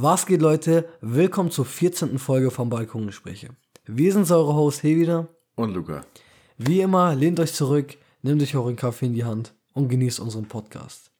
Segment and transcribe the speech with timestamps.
[0.00, 0.88] Was geht, Leute?
[1.00, 2.20] Willkommen zur 14.
[2.20, 3.48] Folge von Balkongespräche.
[3.84, 5.28] Wir sind eure Hosts hier wieder.
[5.56, 6.02] Und Luca.
[6.56, 10.46] Wie immer, lehnt euch zurück, nehmt euch euren Kaffee in die Hand und genießt unseren
[10.46, 11.10] Podcast.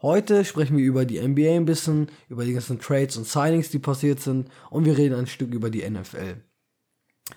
[0.00, 3.78] Heute sprechen wir über die NBA ein bisschen, über die ganzen Trades und Signings, die
[3.78, 6.36] passiert sind und wir reden ein Stück über die NFL.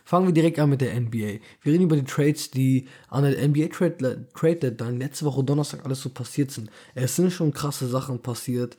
[0.06, 1.42] Fangen wir direkt an mit der NBA.
[1.62, 5.84] Wir reden über die Trades, die an der NBA Trade, Trade Deadline letzte Woche Donnerstag
[5.84, 6.70] alles so passiert sind.
[6.94, 8.78] Es sind schon krasse Sachen passiert.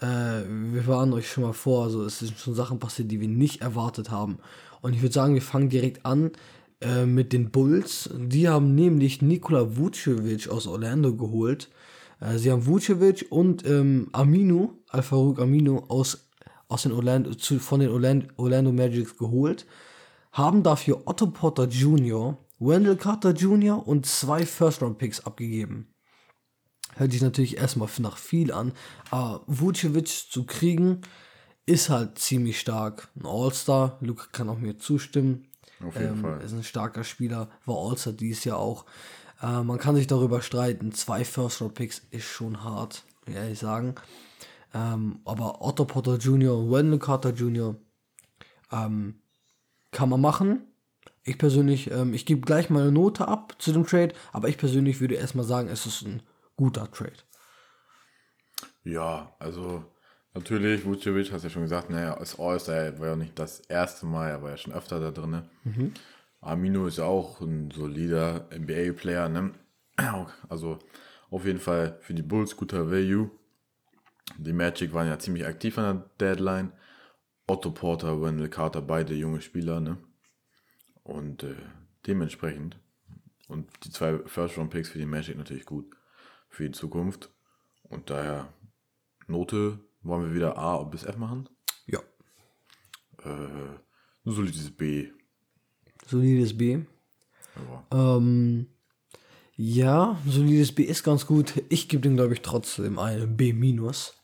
[0.00, 3.28] Äh, wir warnen euch schon mal vor, also es sind schon Sachen passiert, die wir
[3.28, 4.38] nicht erwartet haben.
[4.80, 6.32] Und ich würde sagen, wir fangen direkt an
[6.80, 8.10] äh, mit den Bulls.
[8.14, 11.70] Die haben nämlich Nikola Vucevic aus Orlando geholt.
[12.20, 16.28] Äh, sie haben Vucevic und ähm, Aminu, Al-Farouk Aminu aus,
[16.68, 19.66] aus den Orlando, zu, von den Orlando, Orlando Magics geholt
[20.32, 23.86] haben dafür Otto Potter Jr., Wendell Carter Jr.
[23.86, 25.91] und zwei First-Round-Picks abgegeben.
[27.02, 28.70] Hört sich natürlich erstmal nach viel an,
[29.10, 31.00] aber Vucevic zu kriegen
[31.66, 33.08] ist halt ziemlich stark.
[33.16, 35.48] Ein All-Star, Luca kann auch mir zustimmen.
[35.84, 36.40] Auf jeden ähm, Fall.
[36.42, 38.84] Ist ein starker Spieler, war All-Star dieses Jahr auch.
[39.42, 43.96] Äh, man kann sich darüber streiten, zwei First-Round-Picks ist schon hart, ehrlich sagen.
[44.72, 46.56] Ähm, aber Otto Potter Jr.
[46.56, 47.74] und Wendell Carter Jr.
[48.70, 49.16] Ähm,
[49.90, 50.68] kann man machen.
[51.24, 54.56] Ich persönlich, ähm, ich gebe gleich mal eine Note ab zu dem Trade, aber ich
[54.56, 56.22] persönlich würde erstmal sagen, es ist ein
[56.62, 57.24] guter Trade.
[58.84, 59.84] Ja, also
[60.32, 64.30] natürlich, Vucevic, hast ja schon gesagt, naja, als All-Star war ja nicht das erste Mal,
[64.30, 65.42] er war ja schon öfter da drin.
[65.64, 65.92] Mhm.
[66.40, 69.52] Amino ist ja auch ein solider NBA-Player, ne?
[70.48, 70.78] Also
[71.30, 73.30] auf jeden Fall für die Bulls guter Value.
[74.38, 76.72] Die Magic waren ja ziemlich aktiv an der Deadline.
[77.48, 79.98] Otto Porter, Wendell Carter, beide junge Spieler, ne?
[81.02, 81.56] Und äh,
[82.06, 82.78] dementsprechend.
[83.48, 85.86] Und die zwei First-Round-Picks für die Magic natürlich gut
[86.52, 87.30] für die Zukunft.
[87.88, 88.52] Und daher
[89.26, 91.48] Note, wollen wir wieder A bis F machen?
[91.86, 92.00] Ja.
[93.24, 93.78] Äh,
[94.24, 95.08] ein solides B.
[96.06, 96.80] Solides B.
[97.90, 98.16] Ja.
[98.16, 98.66] Ähm,
[99.56, 101.62] ja, solides B ist ganz gut.
[101.68, 104.14] Ich gebe dem, glaube ich, trotzdem eine B minus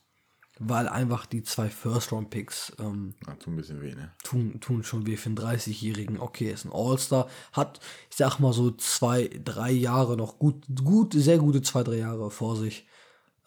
[0.59, 4.11] weil einfach die zwei First-Round-Picks ähm, ja, tun ein bisschen weh, ne?
[4.23, 6.19] Tun, tun schon weh für einen 30-Jährigen.
[6.19, 11.13] Okay, ist ein All-Star, hat, ich sag mal so zwei, drei Jahre noch, gut, gut,
[11.13, 12.85] sehr gute zwei, drei Jahre vor sich.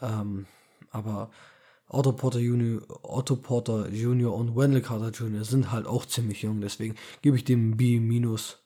[0.01, 0.47] Ähm,
[0.91, 1.31] aber
[1.87, 4.35] Otto Porter Jr., Otto Porter Jr.
[4.35, 5.45] und Wendell Carter Jr.
[5.45, 8.62] sind halt auch ziemlich jung, deswegen gebe ich dem B minus.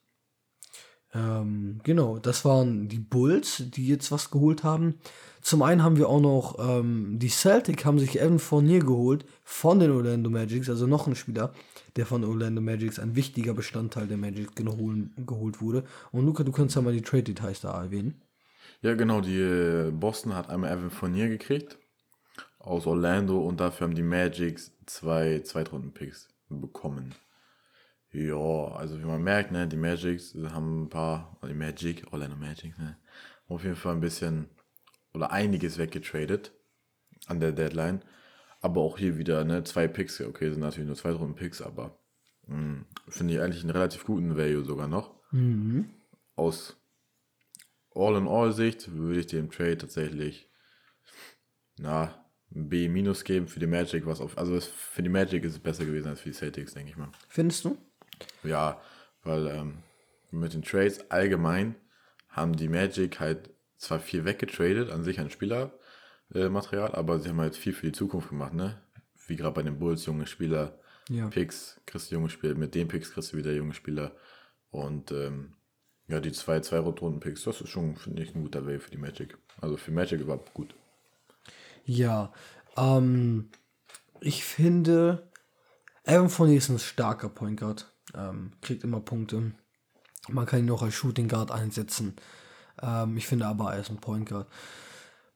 [1.17, 4.97] Ähm, genau, das waren die Bulls, die jetzt was geholt haben.
[5.41, 9.79] Zum einen haben wir auch noch ähm, die Celtic haben sich Evan Fournier geholt von
[9.79, 11.53] den Orlando Magics, also noch ein Spieler,
[11.95, 15.85] der von Orlando Magics ein wichtiger Bestandteil der Magic geholt, geholt wurde.
[16.11, 18.21] Und Luca, du kannst ja mal die Trade-Details da erwähnen.
[18.83, 21.79] Ja, genau, die äh, Boston hat einmal Evan Fournier gekriegt
[22.59, 27.15] aus Orlando und dafür haben die Magics zwei Zweitrunden-Picks bekommen.
[28.13, 32.79] Ja, also wie man merkt, ne, die Magics haben ein paar, die Magic, Orlando Magic,
[32.79, 32.97] ne,
[33.49, 34.49] auf jeden Fall ein bisschen
[35.13, 36.53] oder einiges weggetradet
[37.27, 38.03] an der Deadline.
[38.61, 41.99] Aber auch hier wieder, ne, zwei Picks, okay, sind natürlich nur zwei Runden Picks, aber
[42.47, 45.15] hm, finde ich eigentlich einen relativ guten Value sogar noch.
[45.33, 45.91] Mhm.
[46.37, 46.77] Aus
[47.95, 50.51] All-in-All-Sicht würde ich dem Trade tatsächlich,
[51.79, 55.59] na, B minus geben für die Magic, was auf, also für die Magic ist es
[55.59, 57.11] besser gewesen als für die Celtics, denke ich mal.
[57.29, 57.77] Findest du?
[58.43, 58.81] Ja,
[59.23, 59.79] weil ähm,
[60.31, 61.75] mit den Trades allgemein
[62.29, 67.41] haben die Magic halt zwar viel weggetradet an sich an Spielermaterial, äh, aber sie haben
[67.41, 68.81] halt viel für die Zukunft gemacht, ne?
[69.27, 70.79] Wie gerade bei den Bulls, junge Spieler,
[71.09, 71.29] ja.
[71.29, 74.13] Picks, kriegst du junge Spieler, mit den Picks kriegst du wieder junge Spieler.
[74.71, 75.55] Und ähm,
[76.09, 78.97] ja, die zwei, zwei Rotoren-Picks, das ist schon, finde ich, ein guter Way für die
[78.97, 79.37] Magic.
[79.61, 80.75] Also für Magic überhaupt gut.
[81.85, 82.33] Ja,
[82.77, 83.51] ähm,
[84.21, 85.31] ich finde,
[86.05, 87.93] Evan Fournier ist ein starker Point Guard.
[88.15, 89.53] Ähm, kriegt immer Punkte.
[90.29, 92.17] Man kann ihn auch als Shooting Guard einsetzen.
[92.83, 94.47] Ähm, ich finde aber, er ist ein Point Guard.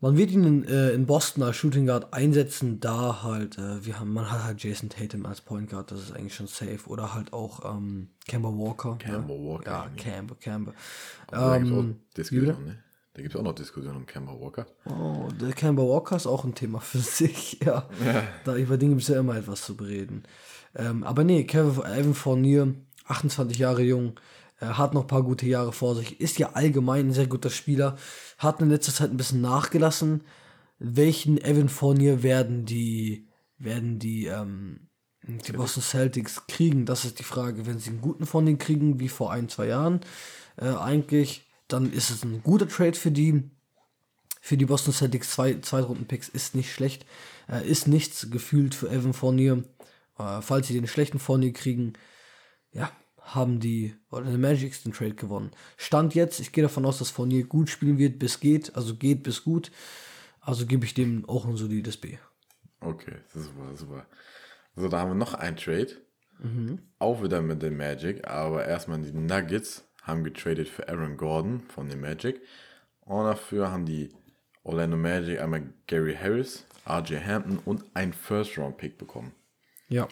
[0.03, 4.01] Man wird ihn in, äh, in Boston als Shooting Guard einsetzen, da halt, äh, wir
[4.01, 6.81] haben, man hat halt Jason Tatum als Point Guard, das ist eigentlich schon safe.
[6.87, 8.97] Oder halt auch ähm, Kemba Walker.
[8.97, 9.45] Kemba ne?
[9.45, 9.71] Walker.
[9.71, 10.73] Ja, Kemba, Kemba.
[11.33, 12.79] Ähm, Diskussion, ne?
[13.13, 14.67] Da gibt es auch noch Diskussionen um Kemba Walker.
[14.87, 17.87] Oh, der Kemba Walker ist auch ein Thema für sich, ja.
[18.05, 18.23] ja.
[18.45, 20.23] Da über Dinge gibt es ja immer etwas zu bereden.
[20.75, 22.75] Ähm, aber nee, Kevin Evan Fournier,
[23.07, 24.19] 28 Jahre jung,
[24.61, 27.51] er hat noch ein paar gute Jahre vor sich, ist ja allgemein ein sehr guter
[27.51, 27.97] Spieler,
[28.37, 30.23] hat in letzter Zeit ein bisschen nachgelassen.
[30.79, 33.27] Welchen Evan Fournier werden die,
[33.59, 34.89] werden die, ähm,
[35.23, 36.85] die Boston Celtics kriegen?
[36.85, 37.67] Das ist die Frage.
[37.67, 40.01] Wenn sie einen guten Fournier kriegen, wie vor ein, zwei Jahren,
[40.57, 43.51] äh, eigentlich, dann ist es ein guter Trade für die.
[44.43, 47.07] für die Boston Celtics zwei Zweitrunden-Picks ist nicht schlecht.
[47.49, 49.65] Äh, ist nichts gefühlt für Evan Fournier.
[50.21, 51.95] Äh, falls sie den schlechten Fournier kriegen,
[52.73, 52.91] ja,
[53.23, 55.51] haben die oder die Magics den Trade gewonnen.
[55.77, 59.23] Stand jetzt, ich gehe davon aus, dass Fournier gut spielen wird, bis geht, also geht
[59.23, 59.71] bis gut.
[60.41, 62.17] Also gebe ich dem auch ein solides B.
[62.81, 64.07] Okay, super, super.
[64.75, 65.97] So, da haben wir noch einen Trade.
[66.43, 66.79] Mhm.
[66.99, 71.89] Auch wieder mit den Magic, aber erstmal die Nuggets haben getradet für Aaron Gordon von
[71.89, 72.41] den Magic.
[73.01, 74.11] Und dafür haben die
[74.63, 79.33] Orlando Magic einmal Gary Harris, RJ Hampton und ein First-Round-Pick bekommen.
[79.91, 80.09] Ja.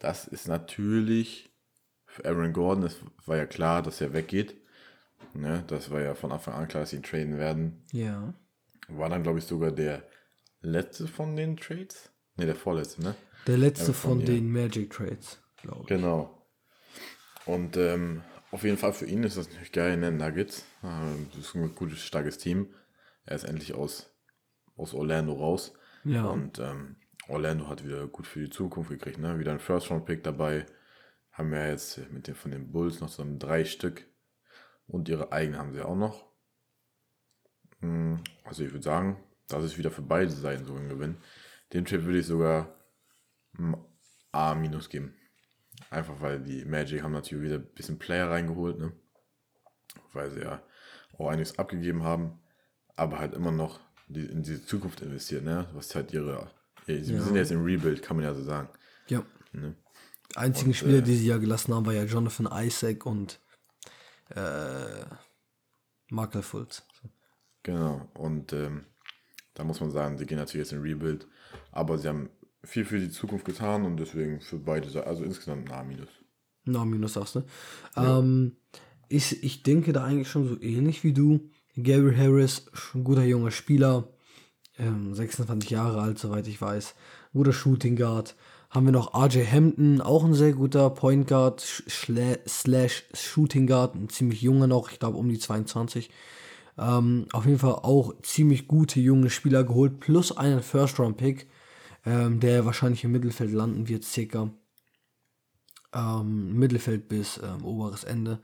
[0.00, 1.50] Das ist natürlich
[2.06, 2.96] für Aaron Gordon, es
[3.26, 4.56] war ja klar, dass er weggeht.
[5.34, 7.84] Ne, das war ja von Anfang an klar, dass sie ihn traden werden.
[7.92, 8.34] Ja.
[8.88, 10.02] War dann, glaube ich, sogar der
[10.60, 12.10] letzte von den Trades.
[12.36, 13.14] Ne, der vorletzte, ne?
[13.46, 15.86] Der letzte von, von den Magic Trades, glaube ich.
[15.88, 16.46] Genau.
[17.46, 20.10] Und ähm, auf jeden Fall für ihn ist das natürlich geil, ne?
[20.10, 20.64] Nuggets.
[20.82, 22.74] Ähm, das ist ein gutes, starkes Team.
[23.24, 24.10] Er ist endlich aus,
[24.76, 25.74] aus Orlando raus.
[26.04, 26.26] Ja.
[26.26, 26.96] Und ähm,
[27.28, 29.38] Orlando hat wieder gut für die Zukunft gekriegt, ne?
[29.38, 30.66] Wieder ein First-Round-Pick dabei.
[31.32, 34.06] Haben wir jetzt mit den von den Bulls noch so drei Stück.
[34.86, 36.26] Und ihre eigenen haben sie auch noch.
[37.80, 41.18] Hm, also ich würde sagen, das ist wieder für beide Seiten so ein Gewinn.
[41.72, 42.74] Den Trip würde ich sogar
[44.32, 44.54] A-
[44.88, 45.14] geben.
[45.90, 48.92] Einfach weil die Magic haben natürlich wieder ein bisschen Player reingeholt, ne?
[50.12, 50.62] Weil sie ja
[51.16, 52.40] auch einiges abgegeben haben,
[52.96, 55.68] aber halt immer noch in die Zukunft investiert, ne?
[55.72, 56.50] Was halt ihre.
[56.88, 57.20] Sie ja.
[57.20, 58.68] sind jetzt im Rebuild, kann man ja so sagen.
[59.08, 59.24] Ja.
[59.52, 59.74] Ne?
[60.34, 63.40] Einzigen und, Spieler, äh, die sie ja gelassen haben, war ja Jonathan Isaac und
[64.30, 65.04] äh,
[66.10, 66.82] Michael Fultz.
[67.62, 68.86] Genau, und ähm,
[69.54, 71.26] da muss man sagen, sie gehen natürlich jetzt in Rebuild,
[71.72, 72.30] aber sie haben
[72.64, 76.06] viel für die Zukunft getan und deswegen für beide also insgesamt ein A-.
[76.64, 77.44] Na, minus sagst du.
[77.96, 78.18] Ja.
[78.18, 78.56] Ähm,
[79.08, 81.50] ich, ich denke da eigentlich schon so ähnlich wie du.
[81.76, 84.08] Gary Harris, ein guter junger Spieler,
[84.78, 86.94] ähm, 26 Jahre alt, soweit ich weiß.
[87.32, 88.36] Guter Shooting Guard.
[88.70, 94.10] Haben wir noch RJ Hampton, auch ein sehr guter Point Guard, slash Shooting Guard, ein
[94.10, 96.10] ziemlich junger noch, ich glaube um die 22.
[96.76, 101.48] Ähm, auf jeden Fall auch ziemlich gute junge Spieler geholt, plus einen First-Round-Pick,
[102.04, 104.50] ähm, der wahrscheinlich im Mittelfeld landen wird, circa.
[105.94, 108.38] Ähm, Mittelfeld bis ähm, oberes Ende.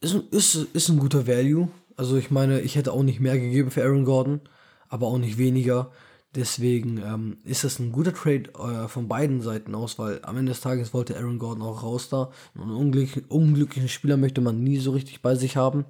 [0.00, 1.68] Ist, ist, ist ein guter Value.
[1.96, 4.40] Also ich meine, ich hätte auch nicht mehr gegeben für Aaron Gordon,
[4.90, 5.90] aber auch nicht weniger.
[6.34, 10.52] Deswegen ähm, ist das ein guter Trade äh, von beiden Seiten aus, weil am Ende
[10.52, 12.30] des Tages wollte Aaron Gordon auch raus da.
[12.54, 15.86] Einen unglücklichen, unglücklichen Spieler möchte man nie so richtig bei sich haben.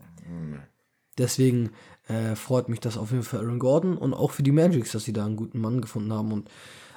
[1.18, 1.70] Deswegen
[2.08, 4.92] äh, freut mich das auf jeden Fall für Aaron Gordon und auch für die Magics,
[4.92, 6.32] dass sie da einen guten Mann gefunden haben.
[6.32, 6.48] Und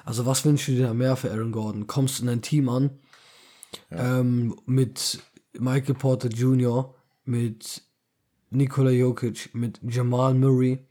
[0.04, 1.86] also was wünschst du dir da mehr für Aaron Gordon?
[1.86, 2.90] Kommst in ein Team an
[3.90, 4.20] ja.
[4.20, 5.20] ähm, mit
[5.58, 7.82] Michael Porter Jr., mit
[8.50, 10.86] Nikola Jokic, mit Jamal Murray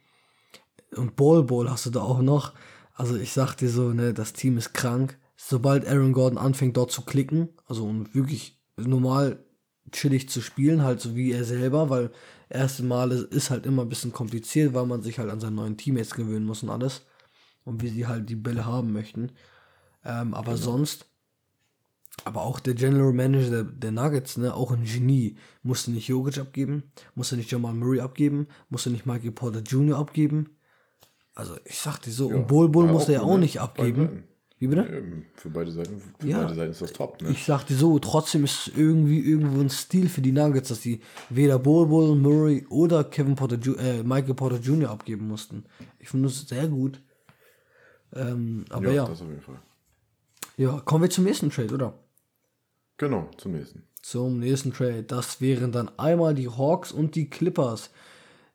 [0.97, 2.53] und Ball Ball hast du da auch noch.
[2.93, 5.17] Also ich sag dir so, ne, das Team ist krank.
[5.35, 9.43] Sobald Aaron Gordon anfängt dort zu klicken, also und wirklich normal
[9.91, 12.11] chillig zu spielen, halt so wie er selber, weil
[12.49, 15.77] erste Mal ist halt immer ein bisschen kompliziert, weil man sich halt an seinen neuen
[15.77, 17.01] Teammates gewöhnen muss und alles.
[17.65, 19.31] Und wie sie halt die Bälle haben möchten.
[20.03, 20.63] Ähm, aber genau.
[20.63, 21.05] sonst,
[22.25, 26.37] aber auch der General Manager der, der, Nuggets, ne, auch ein Genie, musste nicht Jokic
[26.39, 26.83] abgeben,
[27.15, 29.97] musste nicht Jamal Murray abgeben, musste nicht Michael Porter Jr.
[29.97, 30.49] abgeben.
[31.35, 34.25] Also ich sagte so, ja, und Bull Bull musste er auch nicht abgeben.
[34.59, 35.03] Wie bitte?
[35.35, 37.21] Für beide Seiten, für ja, beide Seiten ist das top.
[37.21, 37.31] Ne?
[37.31, 41.01] Ich sagte so, trotzdem ist es irgendwie irgendwo ein Stil für die Nuggets, dass sie
[41.29, 44.91] weder Bol Bol, Murray oder Kevin Porter, äh, Michael Porter Jr.
[44.91, 45.65] abgeben mussten.
[45.99, 47.01] Ich finde das sehr gut.
[48.13, 49.05] Ähm, aber ja, ja.
[49.05, 49.59] Das auf jeden Fall.
[50.55, 51.99] Ja, kommen wir zum nächsten Trade, oder?
[52.97, 53.83] Genau, zum nächsten.
[54.01, 55.03] Zum nächsten Trade.
[55.03, 57.89] Das wären dann einmal die Hawks und die Clippers.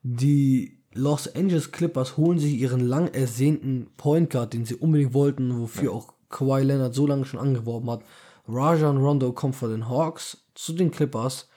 [0.01, 5.59] Die Los Angeles Clippers holen sich ihren lang ersehnten Point Guard, den sie unbedingt wollten,
[5.59, 5.91] wofür ja.
[5.91, 8.03] auch Kawhi Leonard so lange schon angeworben hat.
[8.47, 11.49] Rajon Rondo kommt von den Hawks zu den Clippers.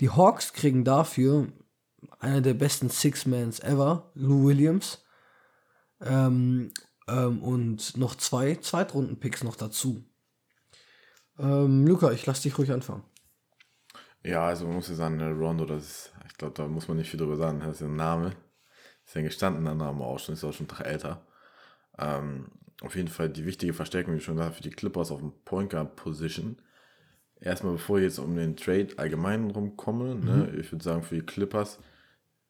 [0.00, 1.48] Die Hawks kriegen dafür
[2.18, 5.04] einer der besten Six-Mans ever, Lou Williams.
[6.00, 6.72] Ähm,
[7.06, 10.04] ähm, und noch zwei Zweitrunden-Picks noch dazu.
[11.38, 13.04] Ähm, Luca, ich lass dich ruhig anfangen.
[14.24, 17.10] Ja, also man muss ja sagen, Rondo, das ist, ich glaube, da muss man nicht
[17.10, 18.32] viel drüber sagen, das ist ein Name.
[19.12, 21.20] Ist ja gestanden an Name auch schon, ist auch schon älter.
[21.98, 22.46] Ähm,
[22.80, 25.68] auf jeden Fall die wichtige Verstärkung, wie schon gesagt, für die Clippers auf dem Point
[25.68, 26.56] Guard Position.
[27.38, 30.38] Erstmal, bevor ich jetzt um den Trade allgemein rumkomme, ne, mhm.
[30.38, 31.78] ne, ich würde sagen, für die Clippers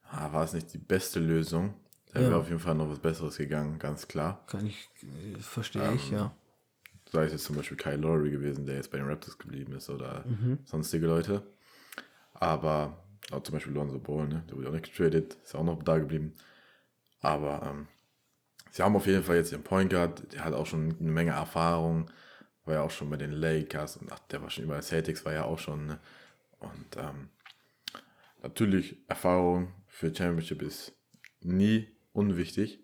[0.04, 1.74] ah, war es nicht die beste Lösung.
[2.12, 2.28] Da ja.
[2.28, 4.44] wäre auf jeden Fall noch was Besseres gegangen, ganz klar.
[4.46, 6.32] Kann ich, äh, verstehe ähm, ich, ja.
[7.10, 9.90] Sei es jetzt zum Beispiel Kyle Lowry gewesen, der jetzt bei den Raptors geblieben ist
[9.90, 10.60] oder mhm.
[10.64, 11.42] sonstige Leute.
[12.34, 13.02] Aber
[13.32, 14.44] auch zum Beispiel Lonzo Ball, ne?
[14.48, 16.34] der wurde auch nicht getradet, ist auch noch da geblieben.
[17.22, 17.88] Aber ähm,
[18.70, 21.30] sie haben auf jeden Fall jetzt ihren Point Guard, der hat auch schon eine Menge
[21.30, 22.10] Erfahrung,
[22.64, 25.32] war ja auch schon bei den Lakers und ach, der war schon über Celtics, war
[25.32, 25.86] ja auch schon.
[25.86, 26.00] Ne?
[26.58, 27.30] Und ähm,
[28.42, 30.92] natürlich Erfahrung für Championship ist
[31.40, 32.82] nie unwichtig.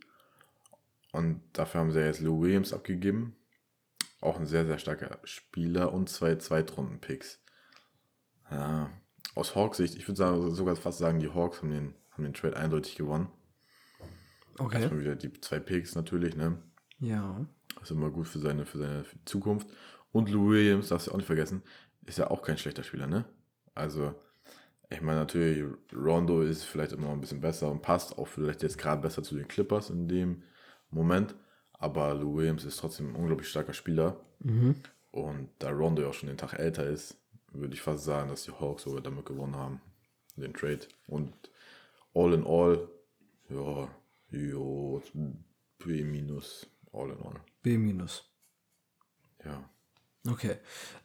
[1.12, 3.37] Und dafür haben sie jetzt Lou Williams abgegeben.
[4.21, 7.40] Auch ein sehr, sehr starker Spieler und zwei Zweitrunden-Picks.
[8.50, 8.90] Ja,
[9.35, 12.57] aus Hawks Sicht, ich würde sogar fast sagen, die Hawks haben den, haben den Trade
[12.57, 13.28] eindeutig gewonnen.
[14.59, 14.81] Okay.
[14.81, 16.59] Erstmal wieder die zwei Picks natürlich, ne?
[16.99, 17.47] Ja.
[17.75, 19.69] Das ist immer gut für seine, für seine Zukunft.
[20.12, 21.62] Und Lou Williams, darfst du auch nicht vergessen,
[22.07, 23.25] ist ja auch kein schlechter Spieler, ne?
[23.75, 24.15] Also,
[24.91, 28.79] ich meine natürlich, Rondo ist vielleicht immer ein bisschen besser und passt auch vielleicht jetzt
[28.79, 30.43] gerade besser zu den Clippers in dem
[30.91, 31.35] Moment.
[31.73, 34.19] Aber Lou Williams ist trotzdem ein unglaublich starker Spieler.
[34.41, 34.77] Mhm.
[35.11, 37.17] Und da Rondo ja auch schon den Tag älter ist,
[37.53, 39.81] würde ich fast sagen, dass die Hawks sogar damit gewonnen haben.
[40.37, 40.81] Den Trade.
[41.07, 41.33] Und
[42.15, 42.88] all in all,
[43.49, 43.88] ja,
[44.30, 45.02] jo,
[45.78, 47.40] B minus, all in all.
[47.62, 48.25] B minus.
[49.44, 49.68] Ja.
[50.26, 50.56] Okay.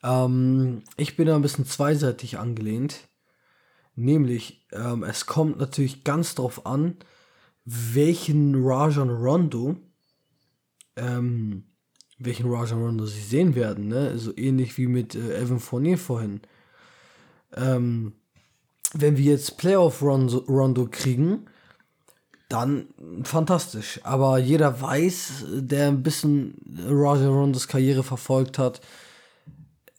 [0.03, 3.07] Ähm, ich bin da ein bisschen zweiseitig angelehnt.
[3.95, 6.97] Nämlich, ähm, es kommt natürlich ganz drauf an,
[7.63, 9.77] welchen Rajan Rondo,
[10.95, 11.65] ähm,
[12.17, 14.17] welchen Rajan Rondo sie sehen werden, ne?
[14.17, 16.41] So ähnlich wie mit äh, Evan Fournier vorhin.
[17.55, 18.13] Ähm,
[18.93, 21.47] wenn wir jetzt Playoff Rondo, Rondo kriegen,
[22.53, 22.85] dann
[23.23, 23.99] fantastisch.
[24.03, 26.53] Aber jeder weiß, der ein bisschen
[26.87, 28.79] Rajan Rondos Karriere verfolgt hat,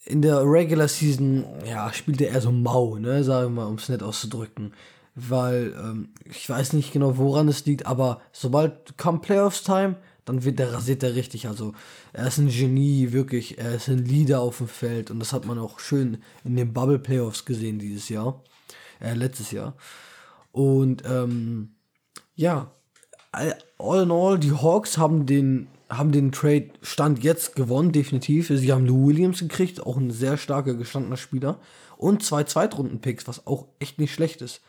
[0.04, 3.76] in der Regular Season, ja, spielt er eher so mau, ne, sagen wir mal, um
[3.76, 4.73] es nett auszudrücken.
[5.16, 10.58] Weil, ähm, ich weiß nicht genau, woran es liegt, aber sobald kommt Playoffs-Time, dann wird
[10.58, 11.49] der rasiert er richtig.
[11.49, 11.73] Also,
[12.12, 13.58] er ist ein Genie, wirklich.
[13.58, 16.73] Er ist ein Leader auf dem Feld und das hat man auch schön in den
[16.73, 18.42] Bubble Playoffs gesehen dieses Jahr.
[19.00, 19.75] Äh, letztes Jahr.
[20.52, 21.73] Und, ähm,
[22.34, 22.70] ja,
[23.32, 28.48] all in all, die Hawks haben den haben den Trade Stand jetzt gewonnen, definitiv.
[28.48, 31.58] Sie haben Lou Williams gekriegt, auch ein sehr starker gestandener Spieler.
[31.96, 34.60] Und zwei Zweitrunden-Picks, was auch echt nicht schlecht ist.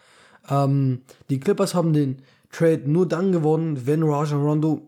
[0.50, 4.88] Ähm, die Clippers haben den Trade nur dann gewonnen, wenn Rajon Rondo,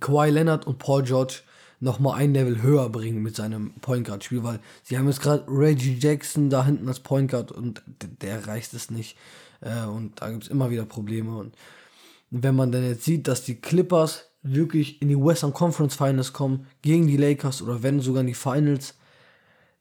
[0.00, 1.40] Kawhi Leonard und Paul George
[1.80, 5.44] nochmal ein Level höher bringen mit seinem Point Guard Spiel, weil sie haben jetzt gerade
[5.48, 7.82] Reggie Jackson da hinten als Point Guard und
[8.22, 9.16] der reicht es nicht.
[9.62, 11.36] Äh, und da gibt es immer wieder Probleme.
[11.36, 11.56] Und
[12.30, 16.66] wenn man dann jetzt sieht, dass die Clippers wirklich in die Western Conference Finals kommen,
[16.82, 18.96] gegen die Lakers oder wenn sogar in die Finals,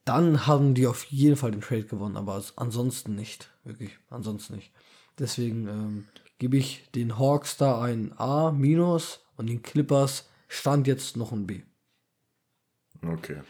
[0.05, 3.49] dann haben die auf jeden Fall den Trade gewonnen, aber ansonsten nicht.
[3.63, 4.71] Wirklich, ansonsten nicht.
[5.19, 6.07] Deswegen ähm,
[6.39, 11.45] gebe ich den Hawks da ein A minus und den Clippers stand jetzt noch ein
[11.47, 11.61] B.
[13.03, 13.41] Okay.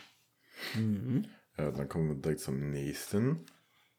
[0.76, 1.26] Mhm.
[1.58, 3.46] Ja, dann kommen wir direkt zum nächsten.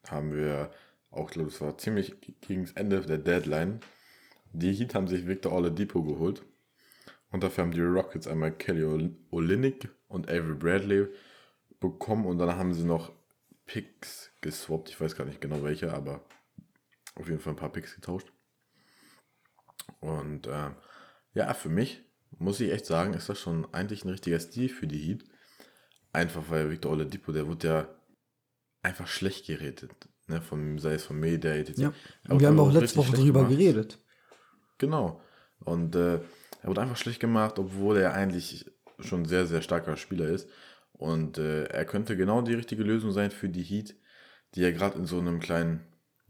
[0.07, 0.71] Haben wir
[1.13, 3.79] auch, glaube es war ziemlich gegen das Ende der Deadline.
[4.51, 6.43] Die Heat haben sich Victor Oladipo geholt.
[7.31, 11.07] Und dafür haben die Rockets einmal Kelly Olynyk und Avery Bradley
[11.79, 13.11] bekommen und dann haben sie noch
[13.65, 14.89] Picks geswappt.
[14.89, 16.23] Ich weiß gar nicht genau welche, aber
[17.15, 18.31] auf jeden Fall ein paar Picks getauscht.
[19.99, 20.69] Und äh,
[21.33, 22.03] ja, für mich
[22.37, 25.23] muss ich echt sagen, ist das schon eigentlich ein richtiger Stil für die Heat.
[26.11, 27.87] Einfach weil Victor Oladipo, der wird ja
[28.83, 29.91] einfach schlecht geredet.
[30.33, 31.63] Ne, vom, sei es vom Mayday.
[31.75, 31.93] Ja,
[32.25, 33.99] wir haben auch letzte Woche drüber geredet.
[34.79, 35.21] Genau.
[35.59, 38.65] Und äh, er wurde einfach schlecht gemacht, obwohl er eigentlich
[38.99, 40.49] schon ein sehr, sehr starker Spieler ist.
[40.93, 43.95] Und äh, er könnte genau die richtige Lösung sein für die Heat,
[44.55, 45.81] die ja gerade in so einem kleinen,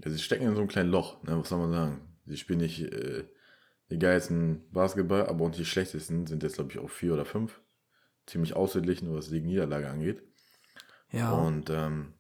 [0.03, 2.01] ja, sie stecken in so einem kleinen Loch, ne, was soll man sagen?
[2.25, 3.24] Sie spielen nicht äh,
[3.89, 7.62] die geilsten Basketball, aber auch die schlechtesten sind jetzt, glaube ich, auch vier oder fünf.
[8.25, 10.24] Ziemlich ausgeglichen, was die Niederlage angeht.
[11.12, 11.31] Ja.
[11.31, 12.13] Und ähm,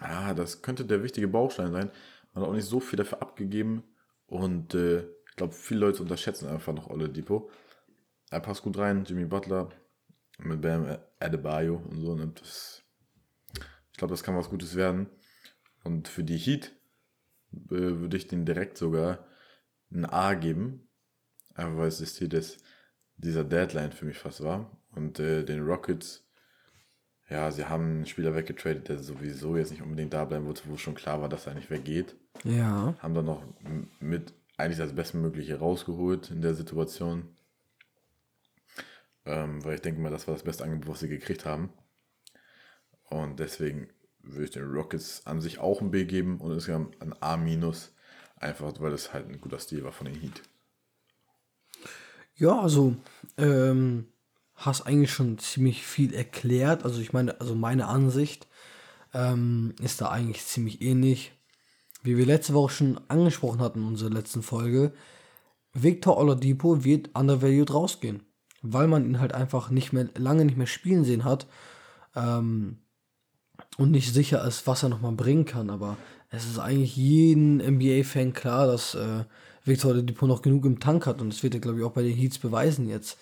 [0.00, 1.90] ja, das könnte der wichtige Baustein sein.
[2.32, 3.82] Man hat auch nicht so viel dafür abgegeben
[4.26, 7.50] und äh, ich glaube, viele Leute unterschätzen einfach noch Ole Depot.
[8.30, 9.70] Er passt gut rein, Jimmy Butler
[10.38, 12.14] mit Bam Adebayo und so.
[12.14, 12.32] Ne?
[12.34, 12.82] Das,
[13.92, 15.08] ich glaube, das kann was Gutes werden.
[15.84, 16.72] Und für die Heat
[17.52, 19.26] äh, würde ich den direkt sogar
[19.90, 20.88] ein A geben.
[21.54, 22.58] Einfach weil es das Ziel des,
[23.16, 24.76] dieser Deadline für mich fast war.
[24.90, 26.25] Und äh, den Rockets,
[27.28, 30.76] ja, sie haben einen Spieler weggetradet, der sowieso jetzt nicht unbedingt da bleiben wird, wo
[30.76, 32.14] schon klar war, dass er nicht weggeht.
[32.44, 32.94] Ja.
[32.98, 33.42] Haben dann noch
[33.98, 37.36] mit eigentlich das Bestmögliche rausgeholt in der Situation.
[39.24, 41.70] Ähm, weil ich denke mal, das war das beste Angebot, was sie gekriegt haben.
[43.10, 43.88] Und deswegen
[44.22, 47.38] würde ich den Rockets an sich auch ein B geben und insgesamt ein A-,
[48.36, 50.42] einfach weil es halt ein guter Stil war von den Heat.
[52.36, 52.94] Ja, also
[53.36, 54.06] ähm,
[54.56, 56.84] hast eigentlich schon ziemlich viel erklärt.
[56.84, 58.46] Also ich meine, also meine Ansicht
[59.14, 61.32] ähm, ist da eigentlich ziemlich ähnlich
[62.06, 64.92] wie wir letzte Woche schon angesprochen hatten in unserer letzten Folge,
[65.74, 68.22] Victor Oladipo wird undervalued rausgehen,
[68.62, 71.46] weil man ihn halt einfach nicht mehr lange nicht mehr spielen sehen hat
[72.14, 72.78] ähm,
[73.76, 75.68] und nicht sicher ist, was er nochmal bringen kann.
[75.68, 75.96] Aber
[76.30, 79.24] es ist eigentlich jeden NBA-Fan klar, dass äh,
[79.64, 82.02] Victor Oladipo noch genug im Tank hat und das wird er, glaube ich, auch bei
[82.02, 83.18] den Heats beweisen jetzt.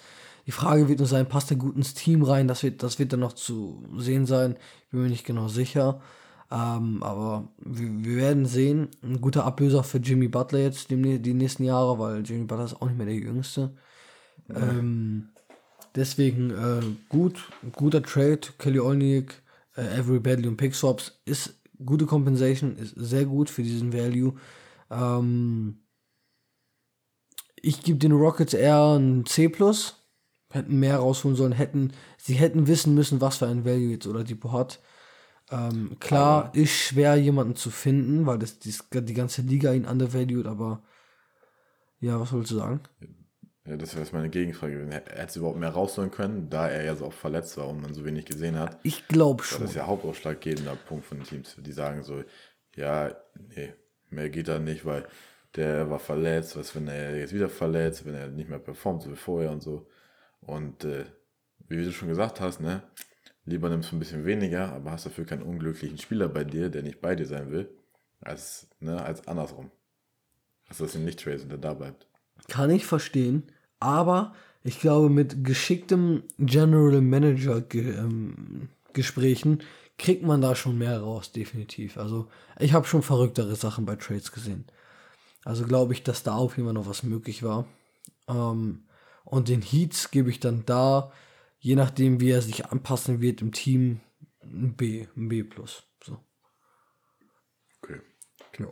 [0.46, 2.48] Die Frage wird nur sein, passt er gut ins Team rein?
[2.48, 4.56] Das wird, das wird dann noch zu sehen sein.
[4.90, 6.00] Bin mir nicht genau sicher.
[6.50, 8.88] Ähm, aber wir, wir, werden sehen.
[9.02, 12.80] Ein guter Ablöser für Jimmy Butler jetzt die, die nächsten Jahre, weil Jimmy Butler ist
[12.80, 13.74] auch nicht mehr der Jüngste.
[14.48, 14.56] Mhm.
[14.56, 15.28] Ähm,
[15.94, 18.40] deswegen äh, gut, guter Trade.
[18.58, 19.42] Kelly Olnick,
[19.76, 24.34] äh, Avery Badley und Pick Swaps ist gute Compensation, ist sehr gut für diesen Value.
[24.90, 25.78] Ähm,
[27.60, 29.50] ich gebe den Rockets eher ein C+.
[30.54, 34.22] Hätten mehr rausholen sollen, hätten, sie hätten wissen müssen, was für ein Value jetzt oder
[34.22, 34.78] Depot hat.
[35.50, 39.84] Ähm, klar, aber ist schwer, jemanden zu finden, weil das, die, die ganze Liga ihn
[39.84, 40.82] undervalued, aber
[41.98, 42.80] ja, was wolltest du sagen?
[43.66, 44.86] Ja, das wäre jetzt meine Gegenfrage.
[44.90, 47.94] Hätte es überhaupt mehr rausholen können, da er ja so oft verletzt war und man
[47.94, 48.78] so wenig gesehen hat?
[48.82, 49.62] Ich glaube schon.
[49.62, 51.56] Das ist ja hauptausschlaggebender Punkt von den Teams.
[51.58, 52.22] Die sagen so,
[52.76, 53.10] ja,
[53.56, 53.72] nee,
[54.10, 55.04] mehr geht da nicht, weil
[55.56, 59.10] der war verletzt, was wenn er jetzt wieder verletzt, wenn er nicht mehr performt, so
[59.10, 59.86] wie vorher und so.
[60.46, 61.04] Und äh,
[61.68, 62.82] wie du schon gesagt hast, ne,
[63.44, 66.82] lieber nimmst du ein bisschen weniger, aber hast dafür keinen unglücklichen Spieler bei dir, der
[66.82, 67.70] nicht bei dir sein will,
[68.20, 69.70] als, ne, als andersrum.
[70.68, 72.06] Also dass ihn nicht trade und der da bleibt.
[72.48, 73.44] Kann ich verstehen,
[73.80, 79.62] aber ich glaube, mit geschicktem General Manager ähm, Gesprächen
[79.98, 81.98] kriegt man da schon mehr raus, definitiv.
[81.98, 84.64] Also ich habe schon verrücktere Sachen bei Trades gesehen.
[85.44, 87.66] Also glaube ich, dass da auf jeden Fall noch was möglich war.
[88.28, 88.84] Ähm,
[89.24, 91.12] und den Heats gebe ich dann da,
[91.58, 94.00] je nachdem, wie er sich anpassen wird im Team,
[94.42, 95.44] ein B, ein B+.
[96.02, 96.18] So.
[97.82, 98.00] Okay.
[98.52, 98.70] Genau.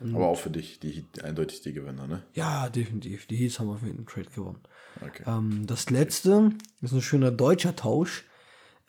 [0.00, 2.24] Aber auch für dich die Heat eindeutig die Gewinner, ne?
[2.34, 3.26] Ja, definitiv.
[3.26, 4.60] Die Heats haben auf jeden Fall einen Trade gewonnen.
[5.00, 5.22] Okay.
[5.26, 6.50] Ähm, das letzte
[6.82, 8.24] ist ein schöner deutscher Tausch.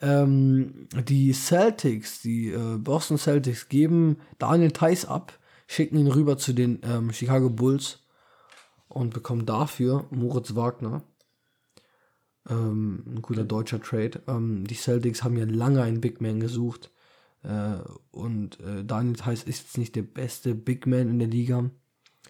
[0.00, 6.52] Ähm, die Celtics, die äh, Boston Celtics, geben Daniel Theiss ab, schicken ihn rüber zu
[6.52, 8.05] den ähm, Chicago Bulls
[8.96, 11.02] und bekommen dafür Moritz Wagner.
[12.48, 14.22] Ähm, ein guter deutscher Trade.
[14.26, 16.90] Ähm, die Celtics haben ja lange einen Big Man gesucht.
[17.42, 17.78] Äh,
[18.10, 21.70] und äh, Daniel Theiss ist jetzt nicht der beste Big Man in der Liga.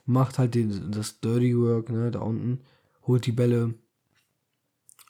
[0.07, 2.61] Macht halt den, das Dirty Work ne, da unten.
[3.07, 3.75] Holt die Bälle.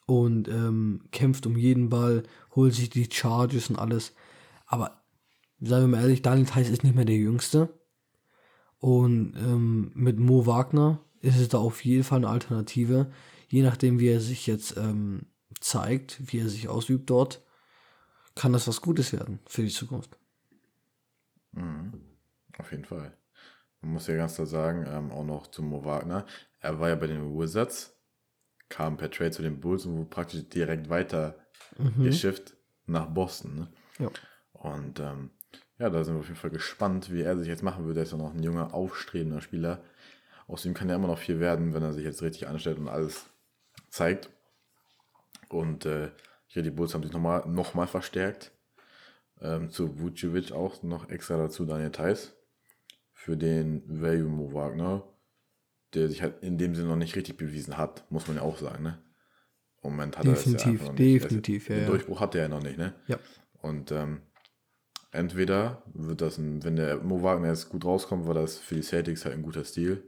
[0.05, 2.23] Und ähm, kämpft um jeden Ball.
[2.55, 4.13] Holt sich die Charges und alles.
[4.67, 5.03] Aber
[5.61, 7.71] sagen wir mal ehrlich, Daniel Theiss ist nicht mehr der Jüngste.
[8.79, 13.11] Und ähm, mit Mo Wagner ist es da auf jeden Fall eine Alternative.
[13.49, 15.27] Je nachdem, wie er sich jetzt ähm,
[15.61, 17.43] zeigt, wie er sich ausübt dort,
[18.35, 20.17] kann das was Gutes werden für die Zukunft.
[21.53, 21.93] Mhm.
[22.59, 23.17] Auf jeden Fall.
[23.81, 26.27] Man muss ja ganz klar sagen, ähm, auch noch zu Mo Wagner.
[26.61, 27.97] Er war ja bei den Wizards,
[28.69, 31.37] kam per Trade zu den Bulls und wurde praktisch direkt weiter
[31.79, 32.05] mhm.
[32.05, 33.55] geschifft nach Boston.
[33.55, 33.69] Ne?
[33.99, 34.11] Ja.
[34.53, 35.31] Und ähm,
[35.79, 38.01] ja, da sind wir auf jeden Fall gespannt, wie er sich jetzt machen würde.
[38.01, 39.83] Er ist ja noch ein junger, aufstrebender Spieler.
[40.47, 42.89] Aus ihm kann ja immer noch viel werden, wenn er sich jetzt richtig anstellt und
[42.89, 43.27] alles
[43.89, 44.31] zeigt.
[45.49, 46.11] Und äh,
[46.47, 48.53] hier die Bulls haben sich nochmal noch mal verstärkt.
[49.41, 52.35] Ähm, zu Vucevic auch noch extra dazu Daniel Theiss
[53.13, 55.03] für den Value Mo Wagner,
[55.95, 58.59] der sich halt in dem Sinne noch nicht richtig bewiesen hat, muss man ja auch
[58.59, 58.85] sagen.
[58.85, 58.99] Ne?
[59.83, 62.63] Im Moment hat definitiv, er es ja definitiv, ja, Den Durchbruch hat er ja noch
[62.63, 62.79] nicht.
[62.79, 62.95] Ne?
[63.09, 63.19] Ja.
[63.61, 64.23] Und ähm,
[65.11, 68.83] entweder wird das, ein, wenn der Mo Wagner jetzt gut rauskommt, war das für die
[68.83, 70.03] Celtics halt ein guter Stil.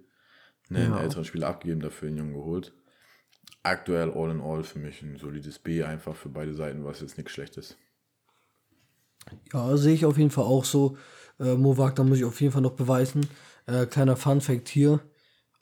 [0.69, 0.87] Ne, ja.
[0.87, 2.73] Einen älteren Spieler abgegeben, dafür einen Jungen geholt.
[3.63, 7.17] Aktuell all in all für mich ein solides B, einfach für beide Seiten, was jetzt
[7.17, 7.77] nichts Schlechtes.
[9.53, 10.97] Ja, sehe ich auf jeden Fall auch so.
[11.39, 13.27] Äh, Mo Wagner muss ich auf jeden Fall noch beweisen.
[13.67, 15.01] Äh, kleiner Fun Fact hier.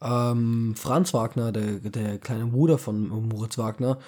[0.01, 3.99] Ähm, Franz Wagner, der, der kleine Bruder von Moritz Wagner,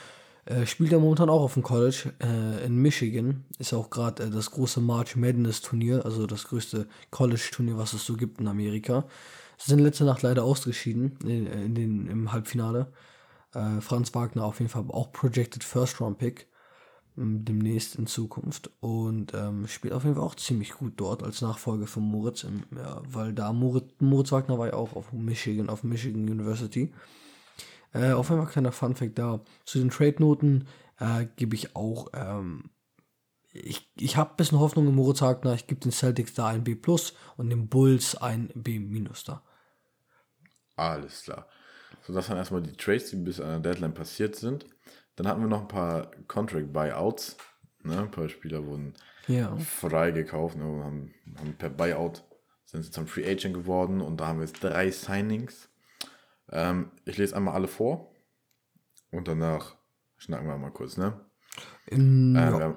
[0.45, 3.45] äh, spielt ja momentan auch auf dem College äh, in Michigan.
[3.59, 8.05] Ist auch gerade äh, das große March Madness Turnier, also das größte College-Turnier, was es
[8.05, 9.07] so gibt in Amerika.
[9.59, 12.93] Sie sind letzte Nacht leider ausgeschieden in, in den, im Halbfinale.
[13.53, 16.49] Äh, Franz Wagner auf jeden Fall auch Projected First Round Pick
[17.17, 21.41] ähm, demnächst in Zukunft und ähm, spielt auf jeden Fall auch ziemlich gut dort als
[21.43, 25.69] Nachfolger von Moritz, im, ja, weil da Moritz, Moritz Wagner war ja auch auf Michigan,
[25.69, 26.93] auf Michigan University.
[27.93, 29.41] Äh, auf jeden Fall kleiner Funfact da.
[29.65, 30.69] Zu den Trade-Noten
[31.01, 32.71] äh, gebe ich auch, ähm,
[33.53, 35.55] ich, ich habe ein bisschen Hoffnung in Moritz Wagner.
[35.55, 36.77] Ich gebe den Celtics da ein B
[37.37, 38.79] und den Bulls ein B
[39.25, 39.43] da.
[40.79, 41.47] Alles klar.
[42.03, 44.67] So, das waren erstmal die Trades, die bis an der Deadline passiert sind.
[45.17, 47.37] Dann hatten wir noch ein paar Contract Buyouts.
[47.83, 47.99] Ne?
[47.99, 48.95] Ein paar Spieler wurden
[49.27, 49.57] ja.
[49.57, 50.65] freigekauft, ne?
[50.65, 52.23] haben, haben per Buyout
[52.65, 55.71] sind sie zum Free Agent geworden und da haben wir jetzt drei Signings
[56.51, 58.13] Ähm, ich lese einmal alle vor
[59.11, 59.77] und danach
[60.19, 61.19] schnacken wir mal kurz, ne?
[61.87, 62.77] In, Äh, ja,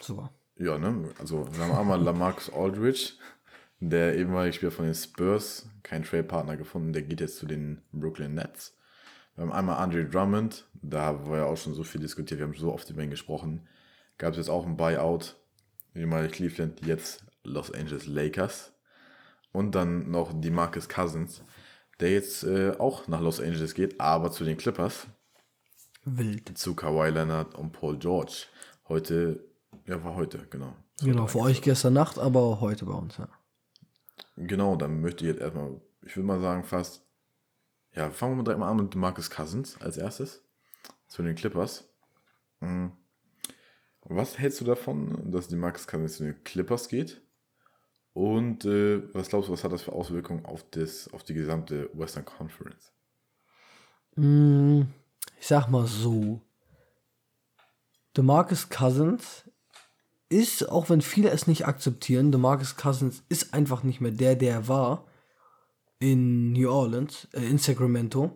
[0.00, 0.30] super.
[0.56, 1.10] ja, ne?
[1.18, 3.14] Also wir haben einmal Lamarcus Aldridge,
[3.90, 8.34] der ehemalige Spieler von den Spurs, keinen Trade-Partner gefunden, der geht jetzt zu den Brooklyn
[8.34, 8.76] Nets.
[9.34, 12.46] Wir haben einmal Andre Drummond, da haben wir ja auch schon so viel diskutiert, wir
[12.46, 13.66] haben so oft über ihn gesprochen.
[14.18, 15.36] Gab es jetzt auch ein Buyout,
[15.96, 18.72] ehemalig Cleveland, jetzt Los Angeles Lakers.
[19.50, 21.42] Und dann noch die Marcus Cousins,
[21.98, 25.08] der jetzt äh, auch nach Los Angeles geht, aber zu den Clippers,
[26.04, 26.56] Wild.
[26.56, 28.46] zu Kawhi Leonard und Paul George.
[28.88, 29.44] Heute,
[29.86, 30.76] ja, war heute, genau.
[31.00, 33.28] Genau, für euch gestern Nacht, aber heute bei uns, ja.
[34.36, 37.06] Genau, dann möchte ich jetzt erstmal, ich würde mal sagen, fast,
[37.94, 40.44] ja, fangen wir direkt mal an mit Marcus Cousins als erstes.
[41.06, 41.88] Zu den Clippers.
[42.60, 42.92] Mhm.
[44.04, 47.22] Was hältst du davon, dass die Marcus Cousins zu den Clippers geht?
[48.14, 51.90] Und äh, was glaubst du, was hat das für Auswirkungen auf, das, auf die gesamte
[51.94, 52.92] Western Conference?
[54.16, 54.82] Mm,
[55.40, 56.40] Ich sag mal so.
[58.16, 59.50] DeMarcus Cousins
[60.32, 64.54] ist, auch wenn viele es nicht akzeptieren, DeMarcus Cousins ist einfach nicht mehr der, der
[64.54, 65.06] er war
[66.00, 68.32] in New Orleans, äh, in Sacramento.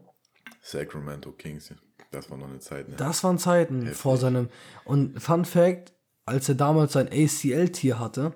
[0.63, 1.73] Sacramento Kings,
[2.13, 2.97] das war noch eine Zeit, ne?
[2.97, 4.49] Das waren Zeiten vor seinem.
[4.85, 5.93] Und Fun Fact,
[6.25, 8.35] als er damals sein ACL-Tier hatte,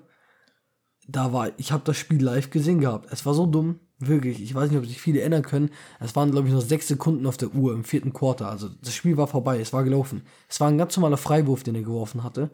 [1.07, 3.11] da war, ich habe das Spiel live gesehen gehabt.
[3.11, 4.41] Es war so dumm, wirklich.
[4.41, 5.71] Ich weiß nicht, ob sich viele erinnern können.
[5.99, 8.49] Es waren, glaube ich, noch sechs Sekunden auf der Uhr im vierten Quarter.
[8.49, 10.23] Also das Spiel war vorbei, es war gelaufen.
[10.47, 12.49] Es war ein ganz normaler Freiwurf, den er geworfen hatte.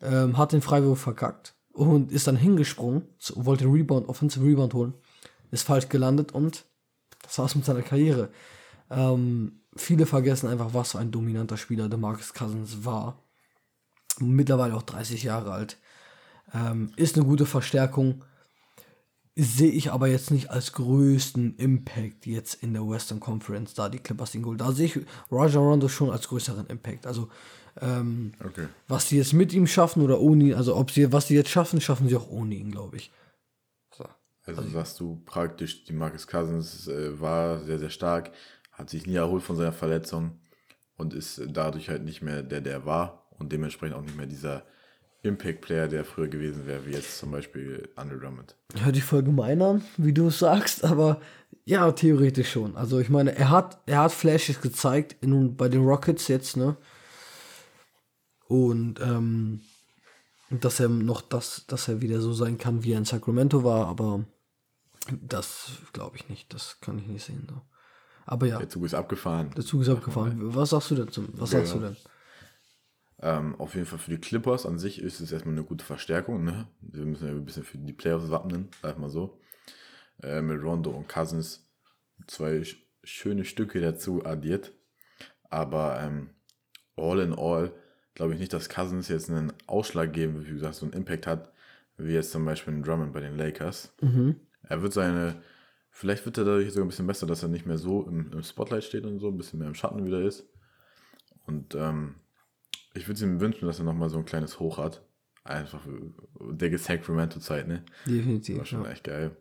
[0.00, 3.02] Ähm, hat den Freiwurf verkackt und ist dann hingesprungen,
[3.34, 4.94] wollte den Rebound, Offensive Rebound holen,
[5.50, 6.64] ist falsch gelandet und
[7.22, 8.30] das war's mit seiner Karriere.
[8.90, 13.22] Ähm, viele vergessen einfach, was für ein dominanter Spieler DeMarcus Cousins war.
[14.18, 15.78] Mittlerweile auch 30 Jahre alt.
[16.52, 18.24] Ähm, ist eine gute Verstärkung.
[19.36, 24.00] Sehe ich aber jetzt nicht als größten Impact jetzt in der Western Conference, da die
[24.00, 24.60] Clippers den Gold.
[24.60, 24.98] Da sehe ich
[25.30, 27.06] Rajon Rondo schon als größeren Impact.
[27.06, 27.28] Also,
[27.80, 28.66] ähm, Okay.
[28.88, 31.50] was sie jetzt mit ihm schaffen oder ohne ihn, also ob sie, was sie jetzt
[31.50, 33.10] schaffen, schaffen sie auch ohne ihn, glaube ich.
[33.96, 34.04] So.
[34.44, 38.32] Also sagst du praktisch, die Marcus Cousins äh, war sehr, sehr stark,
[38.72, 40.40] hat sich nie erholt von seiner Verletzung
[40.96, 44.26] und ist dadurch halt nicht mehr der, der er war und dementsprechend auch nicht mehr
[44.26, 44.62] dieser
[45.22, 48.54] Impact-Player, der früher gewesen wäre, wie jetzt zum Beispiel Andre Drummond.
[48.80, 51.20] Hört sich voll gemein an, wie du es sagst, aber
[51.64, 52.76] ja, theoretisch schon.
[52.76, 56.76] Also ich meine, er hat, er hat Flashes gezeigt in, bei den Rockets jetzt, ne?
[58.48, 59.60] Und ähm,
[60.50, 63.86] dass er noch das, dass er wieder so sein kann, wie er in Sacramento war,
[63.86, 64.24] aber
[65.22, 66.52] das glaube ich nicht.
[66.54, 67.46] Das kann ich nicht sehen.
[67.48, 67.60] So.
[68.24, 69.50] Aber ja, Der Zug ist abgefahren.
[69.56, 70.54] der Zug ist abgefahren.
[70.54, 71.28] Was sagst du denn zum?
[71.34, 71.96] Was Ja, sagst du denn?
[73.20, 76.44] Ähm, auf jeden Fall für die Clippers an sich ist es erstmal eine gute Verstärkung.
[76.44, 76.68] Ne?
[76.80, 79.40] Wir müssen ja ein bisschen für die Playoffs wappnen, sag mal so.
[80.22, 81.68] Äh, mit Rondo und Cousins
[82.26, 84.72] zwei sch schöne Stücke dazu addiert.
[85.50, 86.30] Aber ähm,
[86.96, 87.72] all in all
[88.18, 91.52] glaube ich nicht, dass Cousins jetzt einen Ausschlag geben, wie gesagt, so einen Impact hat,
[91.98, 93.94] wie jetzt zum Beispiel ein Drummond bei den Lakers.
[94.64, 95.40] Er wird seine,
[95.90, 98.42] vielleicht wird er dadurch sogar ein bisschen besser, dass er nicht mehr so im, im
[98.42, 100.44] Spotlight steht und so, ein bisschen mehr im Schatten wieder ist.
[101.46, 102.16] Und ähm,
[102.92, 105.00] ich würde ihm wünschen, dass er nochmal so ein kleines Hoch hat.
[105.44, 106.12] Einfach für
[106.52, 107.84] der Sacramento-Zeit, ne?
[108.04, 108.66] War Definitiv.
[108.66, 108.90] schon Ja.
[108.90, 109.36] echt geil.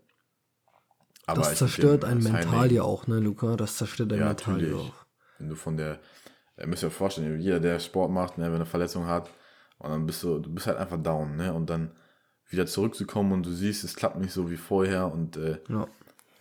[1.25, 3.57] Aber Das ich zerstört mit ein dem Mental ja auch, ne, Luca?
[3.57, 4.93] Das zerstört ein Ja, Mental ja auch.
[5.39, 5.99] Wenn du von der,
[6.57, 9.29] ihr müsst euch vorstellen, jeder, der Sport macht, ne, wenn er eine Verletzung hat,
[9.79, 11.53] und dann bist du, du bist halt einfach down, ne?
[11.53, 11.91] Und dann
[12.49, 15.85] wieder zurückzukommen und du siehst, es klappt nicht so wie vorher und äh, Ja.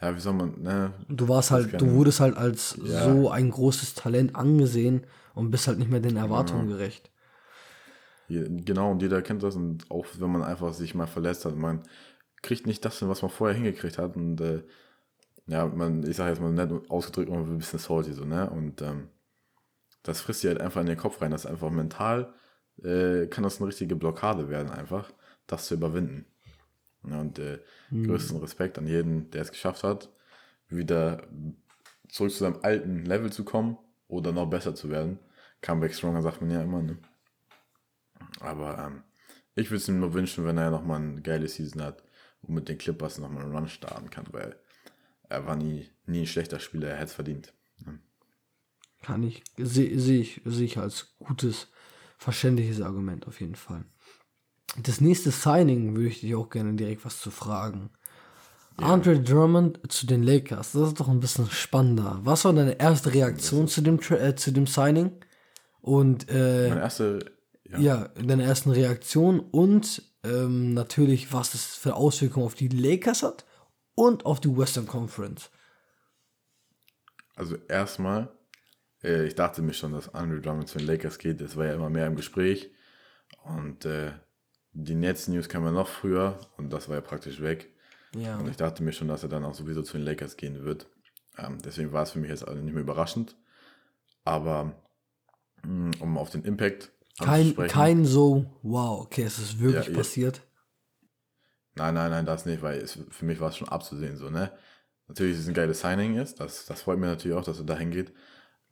[0.01, 0.93] ja, wie soll man, ne?
[1.09, 3.03] Du warst halt, du wurdest halt als Ja.
[3.05, 7.11] so ein großes Talent angesehen und bist halt nicht mehr den Erwartungen gerecht.
[8.29, 11.57] Je- Genau, und jeder kennt das und auch wenn man einfach sich mal verletzt hat,
[11.57, 11.83] man
[12.43, 14.63] kriegt nicht das hin, was man vorher hingekriegt hat und äh,
[15.47, 18.49] ja, man, ich sage jetzt mal nett ausgedrückt, man wird ein bisschen salty so, ne?
[18.51, 19.09] Und ähm,
[20.07, 22.33] das frisst dir halt einfach in den Kopf rein, das ist einfach mental,
[22.83, 25.13] äh, kann das eine richtige Blockade werden einfach,
[25.47, 26.27] das zu überwinden.
[27.03, 27.61] Und äh,
[27.93, 30.11] größten Respekt an jeden, der es geschafft hat,
[30.69, 31.23] wieder
[32.09, 35.19] zurück zu seinem alten Level zu kommen oder noch besser zu werden.
[35.61, 36.99] Comeback stronger sagt man ja immer, ne?
[38.41, 39.03] Aber ähm,
[39.55, 42.03] ich würde es ihm nur wünschen, wenn er nochmal eine geile Season hat
[42.43, 44.57] und mit den Clippers nochmal einen Run starten kann, weil
[45.29, 47.53] er war nie, nie ein schlechter Spieler, er hätte es verdient.
[49.07, 51.69] Kann ich, sehe seh ich, sehe ich als gutes,
[52.19, 53.85] verständliches Argument auf jeden Fall.
[54.83, 57.91] Das nächste Signing würde ich dich auch gerne direkt was zu fragen.
[58.79, 62.19] Andre Drummond zu den Lakers, das ist doch ein bisschen spannender.
[62.25, 65.13] Was war deine erste Reaktion zu dem, äh, zu dem Signing?
[65.81, 67.31] Und äh, Meine erste,
[67.71, 73.23] ja, Ja, deine ersten Reaktion und ähm, natürlich, was es für Auswirkungen auf die Lakers
[73.23, 73.47] hat
[73.95, 75.49] und auf die Western Conference.
[77.37, 78.36] Also erstmal,
[79.03, 81.41] äh, ich dachte mir schon, dass Andrew Drummond zu den Lakers geht.
[81.41, 82.71] Das war ja immer mehr im Gespräch.
[83.45, 84.13] Und äh,
[84.73, 87.73] die Nets-News kam ja noch früher und das war ja praktisch weg.
[88.15, 88.39] Ja.
[88.39, 90.89] Und ich dachte mir schon, dass er dann auch sowieso zu den Lakers gehen wird.
[91.39, 93.37] Ähm, deswegen war es für mich jetzt also nicht mehr überraschend.
[94.25, 94.73] Aber
[95.65, 100.43] mh, um auf den Impact Kein, kein so, wow, okay, es ist wirklich Ja, passiert.
[101.75, 104.51] Nein, nein, nein, das nicht, weil es, für mich war es schon abzusehen so, ne?
[105.09, 107.65] Natürlich, dass es ein geiles Signing ist, das, das freut mich natürlich auch, dass er
[107.65, 108.13] dahin geht.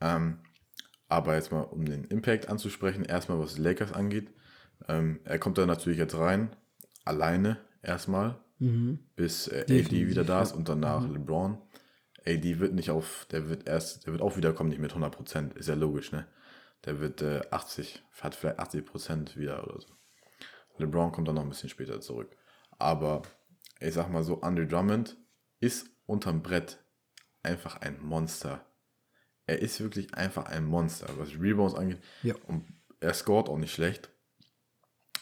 [0.00, 0.38] Ähm,
[1.09, 4.30] aber jetzt mal, um den Impact anzusprechen, erstmal was die Lakers angeht.
[4.88, 6.54] Ähm, er kommt da natürlich jetzt rein,
[7.04, 8.40] alleine erstmal,
[9.16, 11.59] bis äh, AD wieder da ist und danach LeBron.
[12.26, 15.68] AD wird nicht auf, der wird erst, der wird auch wiederkommen, nicht mit 100%, ist
[15.68, 16.26] ja logisch, ne?
[16.85, 19.88] Der wird äh, 80, hat vielleicht 80% wieder oder so.
[20.78, 22.37] LeBron kommt dann noch ein bisschen später zurück.
[22.78, 23.22] Aber
[23.80, 25.16] ich sag mal so, Andre Drummond
[25.61, 26.83] ist unterm Brett
[27.42, 28.64] einfach ein Monster.
[29.46, 32.00] Er ist wirklich einfach ein Monster, was Rebounds angeht.
[32.22, 32.35] Ja.
[32.46, 32.64] Und
[33.00, 34.11] er scoret auch nicht schlecht.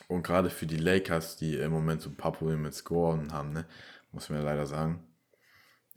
[0.09, 3.53] Und gerade für die Lakers, die im Moment so ein paar Probleme mit Scoren haben,
[3.53, 3.67] ne,
[4.13, 5.03] muss man ja leider sagen,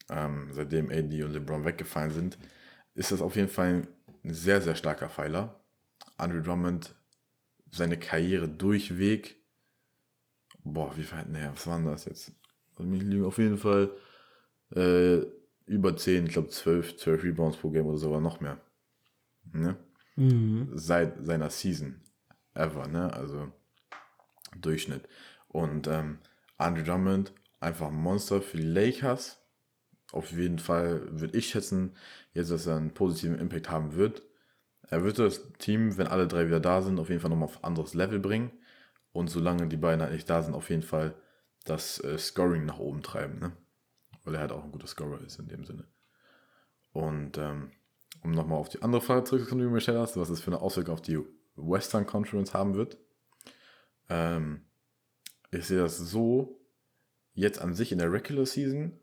[0.10, 2.38] ähm, seitdem AD und LeBron weggefallen sind,
[2.94, 3.88] ist das auf jeden Fall
[4.24, 5.60] ein sehr, sehr starker Pfeiler.
[6.18, 6.96] Andrew Drummond,
[7.72, 9.36] seine Karriere durchweg,
[10.64, 12.32] boah, wie viel, ne, was waren das jetzt?
[12.78, 13.92] Auf jeden Fall
[14.76, 15.22] äh,
[15.66, 18.60] über 10, ich glaube 12, 12 Rebounds pro Game oder sogar noch mehr.
[19.52, 19.78] Ne?
[20.76, 22.02] Seit seiner Season
[22.54, 23.14] ever, ne?
[23.14, 23.52] Also
[24.60, 25.08] Durchschnitt.
[25.48, 26.20] Und ähm,
[26.58, 29.42] Andrew Drummond, einfach ein Monster für die Lakers.
[30.12, 31.96] Auf jeden Fall würde ich schätzen,
[32.34, 34.22] jetzt, dass er einen positiven Impact haben wird.
[34.90, 37.58] Er wird das Team, wenn alle drei wieder da sind, auf jeden Fall nochmal auf
[37.58, 38.52] ein anderes Level bringen.
[39.12, 41.16] Und solange die beiden halt nicht da sind, auf jeden Fall
[41.64, 43.40] das äh, Scoring nach oben treiben.
[43.40, 43.52] Ne?
[44.26, 45.86] Weil er halt auch ein guter Scorer ist in dem Sinne.
[46.92, 47.72] Und ähm,
[48.24, 50.52] um nochmal auf die andere Frage zurückzukommen, die du mir gestellt hast, was es für
[50.52, 51.20] eine Auswirkung auf die
[51.56, 52.98] Western Conference haben wird.
[54.10, 54.66] Ähm,
[55.52, 56.60] ich sehe das so,
[57.34, 59.00] jetzt an sich in der Regular Season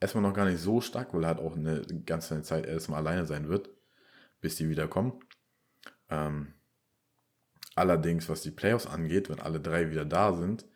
[0.00, 3.26] erstmal noch gar nicht so stark, weil er halt auch eine ganze Zeit erstmal alleine
[3.26, 3.70] sein wird,
[4.40, 5.20] bis die wiederkommen.
[6.08, 6.54] Ähm,
[7.74, 10.66] allerdings, was die Playoffs angeht, wenn alle drei wieder da sind,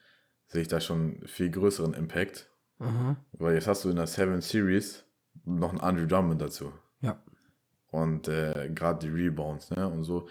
[0.46, 2.49] sehe ich da schon viel größeren Impact,
[2.81, 3.16] Aha.
[3.33, 5.05] weil jetzt hast du in der Seven Series
[5.45, 7.23] noch einen Andrew Drummond dazu Ja.
[7.90, 9.87] und äh, gerade die Rebounds, ne?
[9.88, 10.29] Und so,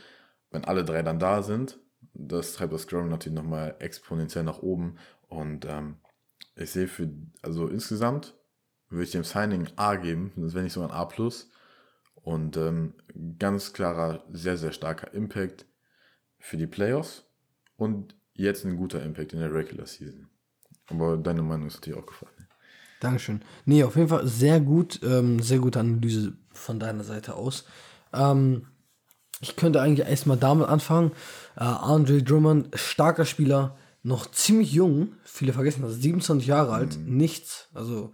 [0.51, 1.79] wenn alle drei dann da sind,
[2.13, 4.97] das treibt das Scoring natürlich nochmal exponentiell nach oben.
[5.27, 5.97] Und ähm,
[6.55, 7.09] ich sehe für,
[7.41, 8.35] also insgesamt
[8.89, 11.07] würde ich dem Signing A geben, das wäre nicht so ein A.
[12.15, 12.95] Und ähm,
[13.37, 15.65] ganz klarer, sehr, sehr starker Impact
[16.39, 17.25] für die Playoffs
[17.75, 20.29] und jetzt ein guter Impact in der Regular Season.
[20.87, 22.38] Aber deine Meinung ist natürlich auch gefallen.
[22.99, 23.41] Dankeschön.
[23.65, 27.65] Nee, auf jeden Fall sehr gut, ähm, sehr gute Analyse von deiner Seite aus.
[28.13, 28.67] Ähm,
[29.41, 31.11] ich könnte eigentlich erstmal damit anfangen.
[31.55, 37.69] Äh, Andre Drummond, starker Spieler, noch ziemlich jung, viele vergessen das, 27 Jahre alt, nichts,
[37.73, 38.13] also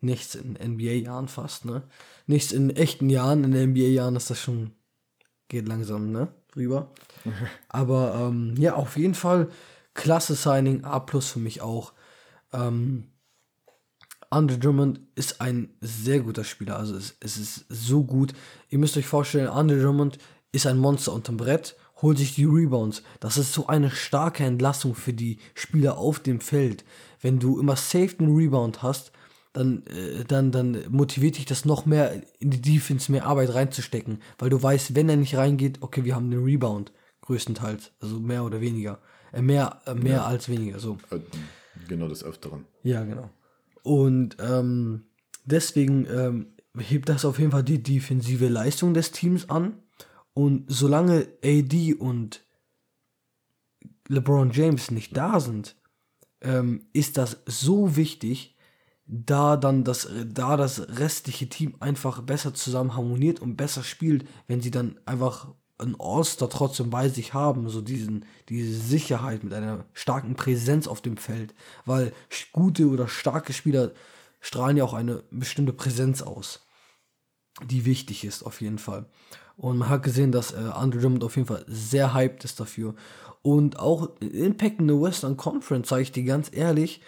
[0.00, 1.82] nichts in NBA-Jahren fast, ne?
[2.26, 4.72] Nichts in echten Jahren, in NBA-Jahren ist das schon,
[5.48, 6.28] geht langsam, ne?
[6.56, 6.92] Rüber.
[7.68, 9.48] Aber ähm, ja, auf jeden Fall
[9.94, 11.92] klasse Signing, A plus für mich auch.
[12.52, 13.08] Ähm,
[14.30, 16.76] Andre Drummond ist ein sehr guter Spieler.
[16.76, 18.34] Also es, es ist so gut.
[18.68, 20.18] Ihr müsst euch vorstellen, Andre Drummond
[20.52, 23.02] ist ein Monster unterm Brett, holt sich die Rebounds.
[23.20, 26.84] Das ist so eine starke Entlastung für die Spieler auf dem Feld.
[27.20, 29.12] Wenn du immer safe einen Rebound hast,
[29.52, 34.22] dann, äh, dann, dann motiviert dich das noch mehr in die Defense, mehr Arbeit reinzustecken.
[34.38, 36.92] Weil du weißt, wenn er nicht reingeht, okay, wir haben den Rebound.
[37.22, 37.92] Größtenteils.
[38.00, 39.00] Also mehr oder weniger.
[39.32, 40.78] Äh, mehr äh, mehr als weniger.
[40.78, 40.98] So.
[41.88, 42.64] Genau des Öfteren.
[42.82, 43.30] Ja, genau.
[43.88, 45.06] Und ähm,
[45.46, 46.48] deswegen ähm,
[46.78, 49.78] hebt das auf jeden Fall die defensive Leistung des Teams an.
[50.34, 52.44] Und solange AD und
[54.08, 55.74] LeBron James nicht da sind,
[56.42, 58.58] ähm, ist das so wichtig,
[59.06, 64.60] da dann das, da das restliche Team einfach besser zusammen harmoniert und besser spielt, wenn
[64.60, 69.84] sie dann einfach ein All-Star trotzdem bei sich haben, so diesen, diese Sicherheit mit einer
[69.92, 72.12] starken Präsenz auf dem Feld, weil
[72.52, 73.92] gute oder starke Spieler
[74.40, 76.66] strahlen ja auch eine bestimmte Präsenz aus,
[77.64, 79.06] die wichtig ist auf jeden Fall.
[79.56, 82.94] Und man hat gesehen, dass äh, Andre Drummond auf jeden Fall sehr hyped ist dafür.
[83.42, 87.00] Und auch Impact in der Western Conference, sage ich dir ganz ehrlich,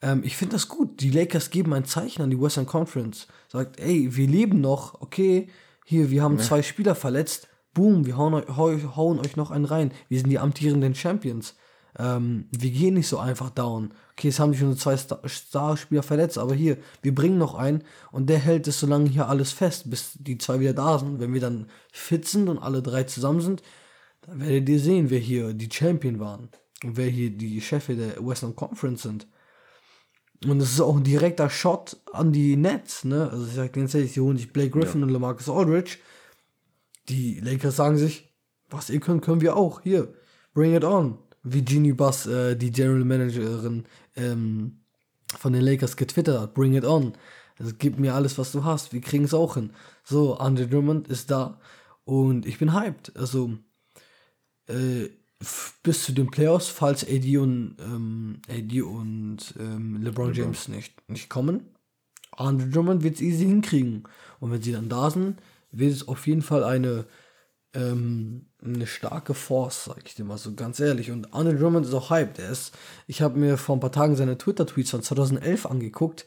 [0.00, 1.00] ähm, ich finde das gut.
[1.00, 3.26] Die Lakers geben ein Zeichen an die Western Conference.
[3.48, 5.48] Sagt, ey, wir leben noch, okay,
[5.84, 9.92] hier, wir haben zwei Spieler verletzt, boom, wir hauen, hauen euch noch einen rein.
[10.08, 11.54] Wir sind die amtierenden Champions.
[11.98, 13.92] ähm, wir gehen nicht so einfach down.
[14.12, 17.82] Okay, es haben sich schon zwei Star- Starspieler verletzt, aber hier, wir bringen noch einen
[18.12, 21.20] und der hält es so lange hier alles fest, bis die zwei wieder da sind.
[21.20, 23.62] Wenn wir dann fit sind und alle drei zusammen sind,
[24.22, 26.50] dann werdet ihr sehen, wer hier die Champion waren
[26.84, 29.26] und wer hier die Chefe der Western Conference sind.
[30.46, 33.28] Und es ist auch ein direkter Shot an die Nets, ne?
[33.30, 35.98] Also ich sag ganz ehrlich, die holen sich Blake Griffin und LaMarcus Aldridge.
[37.08, 38.32] Die Lakers sagen sich,
[38.70, 39.80] was ihr könnt, können wir auch.
[39.80, 40.12] Hier,
[40.52, 41.18] bring it on.
[41.42, 43.84] Wie Jeannie Buss, äh, die General Managerin
[44.16, 44.80] ähm,
[45.38, 47.14] von den Lakers getwittert hat, bring it on.
[47.58, 48.92] Also gib mir alles, was du hast.
[48.92, 49.70] Wir kriegen es auch hin.
[50.04, 51.60] So, Andre Drummond ist da
[52.04, 53.16] und ich bin hyped.
[53.16, 53.52] Also
[54.66, 55.08] äh,
[55.82, 61.28] bis zu den Playoffs, falls AD und, ähm, AD und ähm, LeBron James nicht, nicht
[61.28, 61.62] kommen.
[62.32, 64.04] Andre Drummond wird es easy hinkriegen.
[64.40, 67.06] Und wenn sie dann da sind, wird es auf jeden Fall eine,
[67.74, 71.10] ähm, eine starke Force, sag ich dir mal so ganz ehrlich.
[71.10, 72.38] Und Andre Drummond ist auch hyped.
[72.38, 72.76] Er ist,
[73.06, 76.26] ich habe mir vor ein paar Tagen seine Twitter-Tweets von 2011 angeguckt.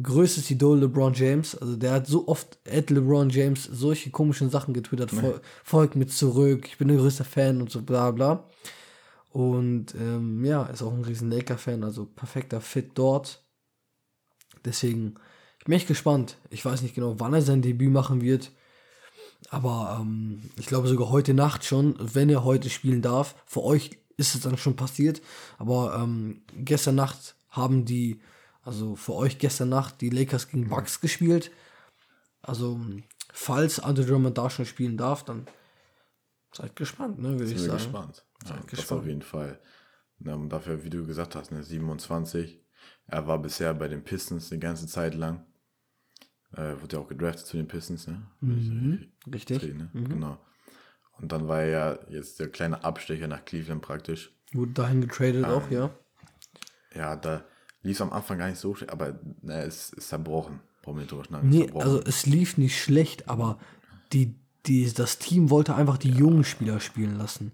[0.00, 1.56] Größtes Idol LeBron James.
[1.56, 5.10] Also der hat so oft at LeBron James solche komischen Sachen getwittert.
[5.10, 8.44] Fol folgt mir zurück, ich bin der größte Fan und so bla bla.
[9.30, 13.44] Und ähm, ja, ist auch ein riesen Laker-Fan, also perfekter Fit dort.
[14.64, 15.16] Deswegen,
[15.58, 16.38] ich bin echt gespannt.
[16.48, 18.50] Ich weiß nicht genau, wann er sein Debüt machen wird.
[19.50, 23.34] Aber ähm, ich glaube sogar heute Nacht schon, wenn er heute spielen darf.
[23.46, 25.20] Für euch ist es dann schon passiert.
[25.58, 28.20] Aber ähm, gestern Nacht haben die,
[28.62, 31.50] also für euch gestern Nacht, die Lakers gegen Bucks gespielt.
[32.42, 32.80] Also,
[33.32, 35.46] falls Andre Drummond da schon spielen darf, dann
[36.52, 37.72] seid gespannt, ne, würde ich sagen.
[37.72, 38.24] gespannt.
[38.46, 39.00] Ja, das gespannt.
[39.00, 39.60] auf jeden Fall.
[40.20, 42.62] Ja, und dafür, wie du gesagt hast, ne, 27.
[43.06, 45.44] Er war bisher bei den Pistons die ganze Zeit lang.
[46.56, 48.22] Äh, wurde ja auch gedraftet zu den Pistons, ne?
[48.40, 49.06] Mhm.
[49.32, 49.62] Richtig.
[49.74, 49.90] Ne?
[49.92, 50.38] Genau.
[51.18, 54.32] Und dann war er ja jetzt der kleine Abstecher nach Cleveland praktisch.
[54.52, 55.90] Wurde dahin getradet auch, ja.
[56.94, 57.44] Ja, da
[57.82, 60.60] lief es am Anfang gar nicht so schlecht, aber ne, es ist zerbrochen.
[60.82, 61.48] Brauchen wir nicht drüber schnacken.
[61.48, 61.82] Nee, zerbrochen.
[61.82, 63.58] also es lief nicht schlecht, aber
[64.12, 64.34] die,
[64.66, 67.52] die, das Team wollte einfach die jungen Spieler spielen lassen.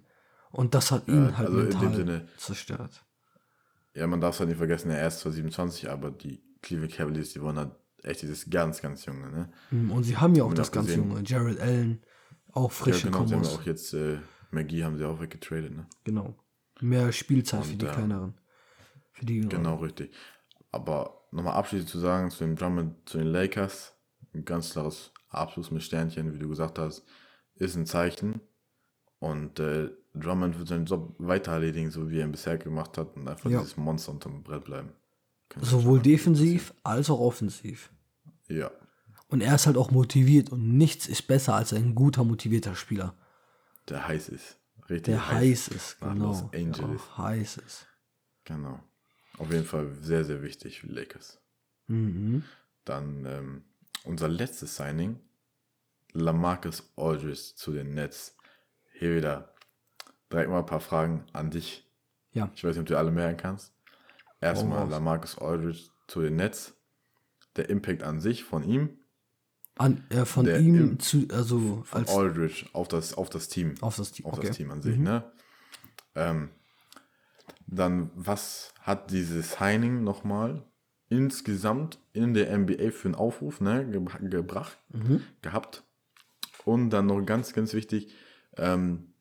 [0.50, 3.04] Und das hat ihn halt also in dem mental Sinne- zerstört.
[3.94, 7.30] Ja, man darf es halt nicht vergessen, er ist zwar 27, aber die Cleveland Cavaliers,
[7.30, 9.52] die wollen halt echt dieses ganz, ganz junge, ne?
[9.70, 11.08] Mm, Und sie haben ja auch das ganz gesehen.
[11.10, 11.22] junge.
[11.24, 12.02] Jared Allen,
[12.52, 13.58] auch Ja, frische genau, sie haben Kombos.
[13.58, 14.18] auch jetzt, äh,
[14.50, 15.86] McGee haben sie auch weggetradet, ne?
[16.04, 16.34] Genau.
[16.80, 17.92] Mehr Spielzeit für Und, die ja.
[17.92, 18.34] kleineren.
[19.12, 19.50] Für die Jüngeren.
[19.62, 20.12] Genau, richtig.
[20.70, 23.94] Aber nochmal abschließend zu sagen, zu den Drummond, zu den Lakers,
[24.34, 27.04] ein ganz klares Abschluss mit Sternchen, wie du gesagt hast,
[27.54, 28.40] ist ein Zeichen.
[29.18, 33.14] Und äh, Drummond wird seinen Job weiter erledigen, so wie er ihn bisher gemacht hat
[33.16, 33.60] und einfach Ja.
[33.60, 34.90] dieses Monster unterm Brett bleiben.
[35.60, 37.90] Sowohl defensiv als auch offensiv.
[38.48, 38.70] Ja,
[39.28, 43.14] Und er ist halt auch motiviert und nichts ist besser als ein guter, motivierter Spieler.
[43.88, 44.58] der heiß ist.
[44.90, 46.26] Richtig Der heiß ist, nach genau.
[46.28, 47.00] Los Der Angeles.
[47.02, 47.86] auch heiß ist.
[48.44, 48.80] Genau.
[49.38, 51.40] Auf jeden Fall sehr, sehr wichtig für die Lakers.
[51.86, 52.44] Mhm.
[52.84, 53.64] Dann ähm,
[54.04, 55.18] unser letztes Signing,
[56.12, 58.36] Lamarcus Aldridge zu den Nets.
[58.92, 59.54] Hier wieder
[60.30, 61.86] direkt mal ein paar Fragen an dich.
[62.32, 62.50] Ja.
[62.54, 63.72] Ich weiß nicht, ob du alle merken kannst.
[64.42, 64.88] Erstmal.
[64.88, 66.74] Lamarcus Aldridge zu den Nets.
[67.56, 68.98] Der Impact an sich von ihm,
[69.76, 73.74] An, äh, von Der ihm im- zu, also als Aldridge auf das, auf das Team.
[73.82, 74.26] auf das Team.
[74.26, 74.42] auf Okay.
[74.44, 74.48] Mhm.
[74.48, 75.30] das Team an sich, ne?
[76.14, 76.48] Ähm,
[77.66, 80.62] dann, was hat dieses Signing nochmal
[81.08, 85.22] insgesamt in der NBA für einen Aufruf ne, ge gebracht, Mhm.
[85.42, 85.84] gehabt?
[86.64, 88.14] Und dann noch ganz, ganz wichtig,
[88.56, 89.12] ähm,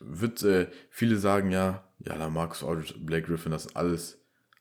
[0.00, 4.19] wird äh, viele sagen, ja, ja, da Marcus Aldridge, Blake Griffin, das alles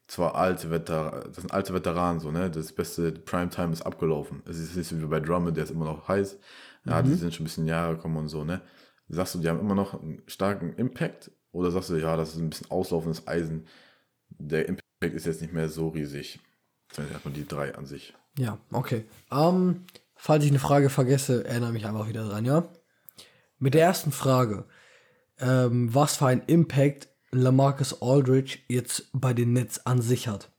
[0.10, 2.50] zwar alte Veteranen, das sind alte Veteranen, so, ne?
[2.50, 4.42] Das beste Primetime ist abgelaufen.
[4.46, 6.38] Es ist nicht so wie bei Drummond, der ist immer noch heiß.
[6.86, 8.62] Ja, die sind schon ein bisschen Jahre gekommen und so, ne?
[9.08, 11.32] Sagst du, die haben immer noch einen starken Impact?
[11.52, 13.68] Oder sagst du, ja, das ist ein bisschen auslaufendes Eisen?
[14.30, 16.40] Der Impact ist jetzt nicht mehr so riesig.
[16.88, 18.16] Das sind erstmal die drei an sich.
[18.38, 19.06] Ja, okay.
[19.32, 22.68] Ähm, falls ich eine Frage vergesse, erinnere mich einfach wieder dran, ja?
[23.60, 24.66] Mit der ersten Frage.
[25.40, 30.52] Ähm, was für ein Impact Lamarcus Aldridge jetzt bei den Nets an sich hat.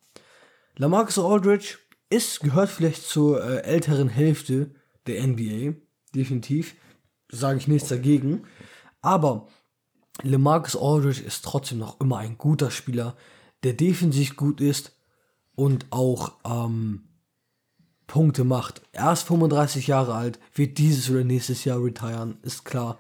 [0.77, 1.79] Lamarcus Aldridge
[2.11, 4.75] ist, gehört vielleicht zur äh, älteren Hälfte
[5.07, 5.75] der NBA.
[6.15, 6.75] Definitiv.
[7.31, 8.45] Sage ich nichts dagegen.
[9.03, 9.49] Aber
[10.23, 13.17] Lamarcus Aldridge ist trotzdem noch immer ein guter Spieler,
[13.63, 14.97] der defensiv gut ist
[15.55, 17.09] und auch ähm,
[18.07, 18.83] Punkte macht.
[18.93, 22.99] Er ist 35 Jahre alt, wird dieses oder nächstes Jahr retiren, ist klar.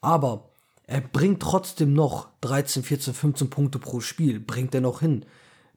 [0.00, 0.53] Aber
[0.86, 4.40] er bringt trotzdem noch 13, 14, 15 Punkte pro Spiel.
[4.40, 5.24] Bringt er noch hin.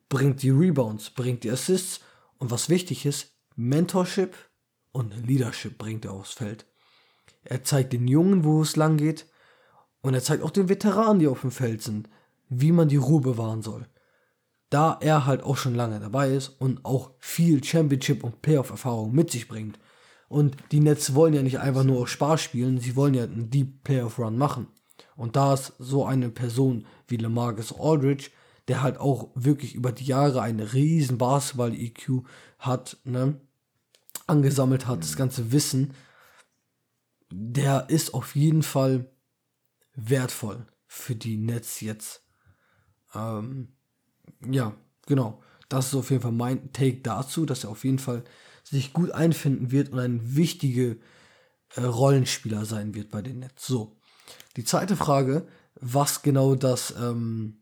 [0.09, 2.01] Bringt die Rebounds, bringt die Assists.
[2.37, 4.35] Und was wichtig ist, Mentorship
[4.91, 6.65] und Leadership bringt er aufs Feld.
[7.43, 9.25] Er zeigt den Jungen, wo es lang geht.
[10.01, 12.09] Und er zeigt auch den Veteranen, die auf dem Feld sind.
[12.49, 13.87] wie man die Ruhe bewahren soll.
[14.69, 19.31] Da er halt auch schon lange dabei ist und auch viel Championship- und Playoff-Erfahrung mit
[19.31, 19.79] sich bringt.
[20.29, 23.83] Und die Nets wollen ja nicht einfach nur Spaß spielen, sie wollen ja einen Deep
[23.83, 24.67] Playoff Run machen.
[25.17, 28.29] Und da ist so eine Person wie LeMarcus Aldridge,
[28.67, 32.23] der halt auch wirklich über die Jahre einen riesen Basketball-EQ
[32.59, 33.39] hat, ne,
[34.27, 35.93] angesammelt hat, das ganze Wissen,
[37.31, 39.09] der ist auf jeden Fall
[39.95, 42.23] wertvoll für die Nets jetzt.
[43.13, 43.69] Ähm,
[44.45, 45.41] ja, genau.
[45.69, 48.23] Das ist auf jeden Fall mein Take dazu, dass er auf jeden Fall
[48.63, 50.95] sich gut einfinden wird und ein wichtiger
[51.75, 53.67] äh, Rollenspieler sein wird bei den Nets.
[53.67, 53.96] So,
[54.57, 55.47] die zweite Frage,
[55.79, 57.57] was genau das, ähm,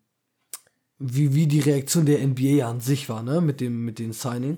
[0.97, 4.57] wie, wie die Reaktion der NBA an sich war, ne, mit dem, mit dem Signing.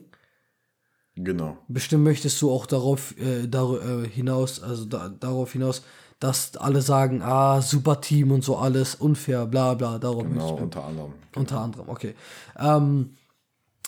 [1.16, 1.58] Genau.
[1.68, 5.82] Bestimmt möchtest du auch darauf äh, dar äh, hinaus, also da, darauf hinaus,
[6.20, 10.86] dass alle sagen, ah, super Team und so alles, unfair, bla bla, darauf Genau, unter
[10.86, 11.14] anderem.
[11.36, 12.14] unter anderem, okay.
[12.58, 13.18] Ähm,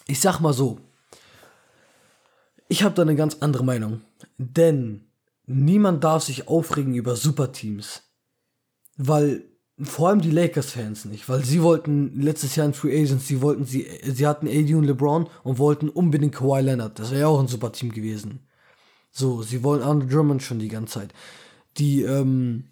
[0.08, 0.80] ich sag mal so.
[2.68, 4.02] Ich habe da eine ganz andere Meinung.
[4.38, 5.06] Denn
[5.46, 8.09] niemand darf sich aufregen über Superteams.
[9.02, 9.46] Weil,
[9.82, 13.64] vor allem die Lakers-Fans nicht, weil sie wollten letztes Jahr in Free Agents, sie wollten,
[13.64, 17.00] sie, sie hatten AD und LeBron und wollten unbedingt Kawhi Leonard.
[17.00, 18.42] Das wäre ja auch ein Superteam gewesen.
[19.10, 21.14] So, sie wollen Andre Drummond schon die ganze Zeit.
[21.78, 22.66] Die, ähm,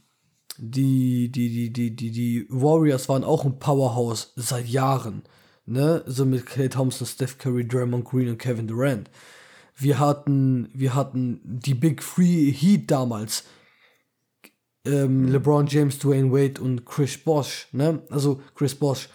[0.58, 5.24] die, die, die, die, die, die Warriors waren auch ein Powerhouse seit Jahren.
[5.66, 6.04] Ne?
[6.08, 9.10] So mit Clay Thompson, Steph Curry, Draymond Green und Kevin Durant.
[9.78, 13.46] Wir hatten, wir hatten die Big Three Heat damals.
[14.88, 18.02] Ähm, LeBron James, Dwayne Wade und Chris Bosh, ne?
[18.10, 19.10] Also Chris Bosh.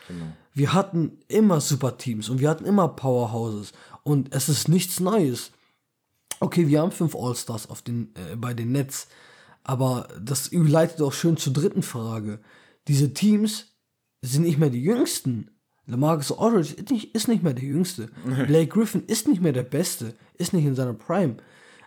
[0.55, 3.73] Wir hatten immer super Teams und wir hatten immer Powerhouses.
[4.03, 5.53] Und es ist nichts Neues.
[6.41, 9.09] Okay, wir haben fünf All-Stars auf den, äh, bei den Nets.
[9.65, 12.41] Aber das überleitet auch schön zur dritten Frage.
[12.89, 13.77] Diese Teams
[14.21, 15.51] sind nicht mehr die jüngsten.
[15.87, 18.09] LaMarcus Aldridge ist nicht, ist nicht mehr der jüngste.
[18.25, 20.15] Blake Griffin ist nicht mehr der Beste.
[20.35, 21.37] Ist nicht in seiner Prime.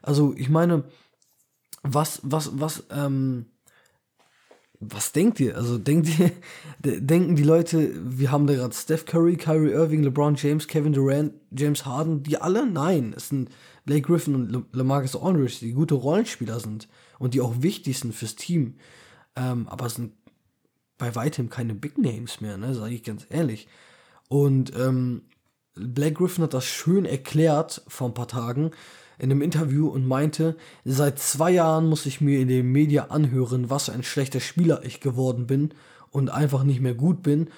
[0.02, 0.86] Also, ich meine,
[1.84, 3.48] was, was, was, ähm,
[4.80, 5.56] was denkt ihr?
[5.56, 6.32] Also denkt ihr,
[6.80, 10.94] de- denken die Leute, wir haben da gerade Steph Curry, Kyrie Irving, LeBron James, Kevin
[10.94, 12.66] Durant, James Harden, die alle?
[12.66, 13.50] Nein, es sind
[13.86, 16.88] Blake Griffin und Le LaMarcus Aldridge, die gute Rollenspieler sind
[17.20, 18.76] und die auch wichtig sind fürs Team.
[19.36, 20.14] Ähm, aber es sind
[20.98, 23.68] bei weitem keine Big Names mehr, ne, sage ich ganz ehrlich.
[24.30, 25.24] Und ähm,
[25.76, 28.72] Blake Griffin hat das schön erklärt vor ein paar Tagen
[29.18, 33.70] in einem Interview und meinte, seit zwei Jahren muss ich mir in den Medien anhören,
[33.70, 35.74] was ein schlechter Spieler ich geworden bin
[36.12, 37.50] und einfach nicht mehr gut bin.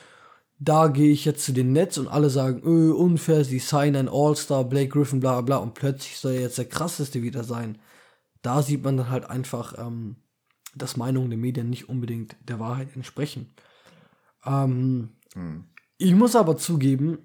[0.60, 4.10] Da gehe ich jetzt zu den Nets und alle sagen, öh, unfair, sie signen ein
[4.10, 7.78] All-Star, Blake Griffin, bla bla, und plötzlich soll er jetzt der krasseste wieder sein.
[8.42, 10.16] Da sieht man dann halt einfach, ähm,
[10.76, 13.54] dass Meinungen der Medien nicht unbedingt der Wahrheit entsprechen.
[14.46, 15.10] Ähm,
[16.00, 17.18] Ich muss aber zugeben,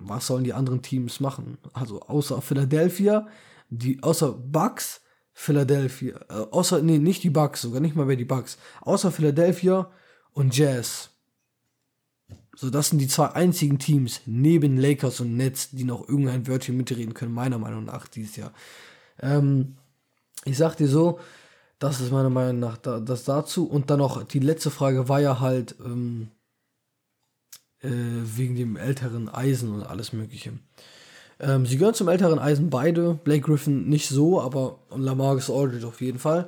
[0.00, 1.58] was sollen die anderen Teams machen?
[1.72, 3.26] Also außer Philadelphia,
[3.68, 5.00] die außer Bucks,
[5.32, 9.90] Philadelphia, äh, außer nee, nicht die Bucks, sogar nicht mal mehr die Bucks, außer Philadelphia
[10.32, 11.10] und Jazz.
[12.56, 16.76] So, das sind die zwei einzigen Teams neben Lakers und Nets, die noch irgendein Wörtchen
[16.76, 18.52] mitreden können, meiner Meinung nach dieses Jahr.
[19.20, 19.76] Ähm,
[20.44, 21.20] ich sag dir so,
[21.78, 23.66] das ist meiner Meinung nach da, das dazu.
[23.66, 26.28] Und dann noch, die letzte Frage war ja halt, ähm,
[27.82, 30.52] äh, wegen dem älteren Eisen und alles Mögliche.
[31.38, 33.14] Ähm, sie gehören zum älteren Eisen beide.
[33.14, 36.46] Blake Griffin nicht so, aber Lamarcus Aldridge auf jeden Fall.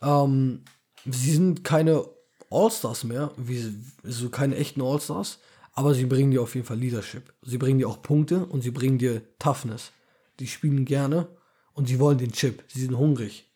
[0.00, 0.60] Ähm,
[1.04, 2.04] sie sind keine
[2.50, 5.38] All-Stars mehr, wie, so keine echten All-Stars,
[5.72, 7.32] aber sie bringen dir auf jeden Fall Leadership.
[7.42, 9.92] Sie bringen dir auch Punkte und sie bringen dir Toughness.
[10.38, 11.28] Die spielen gerne
[11.72, 12.62] und sie wollen den Chip.
[12.68, 13.48] Sie sind hungrig.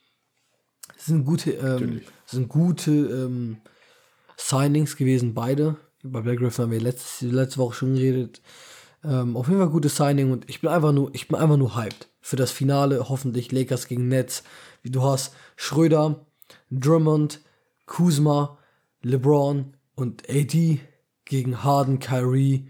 [0.96, 3.58] Sie sind gute, ähm, sind gute ähm,
[4.36, 5.76] Signings gewesen, beide.
[6.10, 8.40] Bei Black Griffin haben wir letzte, letzte Woche schon geredet.
[9.04, 11.76] Ähm, auf jeden Fall gutes Signing und ich bin einfach nur, ich bin einfach nur
[11.76, 14.42] hyped für das Finale, hoffentlich Lakers gegen Nets.
[14.82, 16.26] Wie du hast Schröder,
[16.70, 17.40] Drummond,
[17.86, 18.58] Kuzma,
[19.02, 20.80] LeBron und AD
[21.24, 22.68] gegen Harden, Kyrie,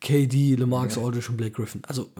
[0.00, 1.82] KD, LeMarcus Aldridge und Blake Griffin.
[1.86, 2.10] Also,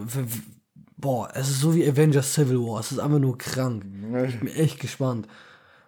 [0.97, 2.79] boah, es ist so wie Avengers Civil War.
[2.79, 3.85] Es ist einfach nur krank.
[4.27, 5.27] Ich bin echt gespannt.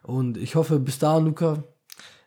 [0.04, 1.64] Und ich hoffe, bis dahin, Luca,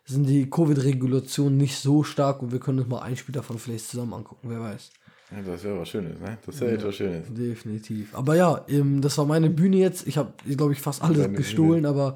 [0.05, 3.87] sind die Covid-Regulationen nicht so stark und wir können uns mal ein Spiel davon vielleicht
[3.89, 4.91] zusammen angucken, wer weiß.
[5.31, 6.37] Ja, das wäre was Schönes, ne?
[6.45, 7.27] Das wäre etwas Schönes.
[7.33, 8.13] Definitiv.
[8.15, 10.07] Aber ja, ähm, das war meine Bühne jetzt.
[10.07, 12.15] Ich habe, glaube ich, fast alles Deine gestohlen, aber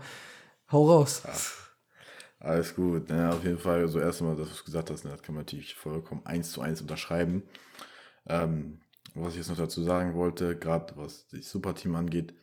[0.71, 1.23] hau raus.
[2.39, 3.09] Alles gut.
[3.09, 3.33] Ne?
[3.33, 5.11] Auf jeden Fall, so erstmal, dass du es gesagt hast, ne?
[5.11, 7.43] das kann man natürlich vollkommen eins zu eins unterschreiben.
[8.27, 8.79] Ähm,
[9.15, 12.33] was ich jetzt noch dazu sagen wollte, gerade was das Superteam angeht,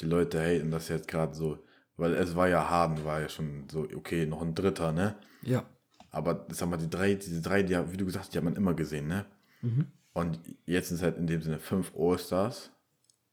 [0.00, 1.58] die Leute haten das jetzt gerade so,
[2.00, 5.16] weil es war ja Harden, war ja schon so, okay, noch ein Dritter, ne?
[5.42, 5.64] Ja.
[6.10, 8.56] Aber sag mal, die drei, diese drei, die, wie du gesagt hast, die hat man
[8.56, 9.26] immer gesehen, ne?
[10.12, 12.70] Und jetzt sind es halt in dem Sinne fünf All-Stars,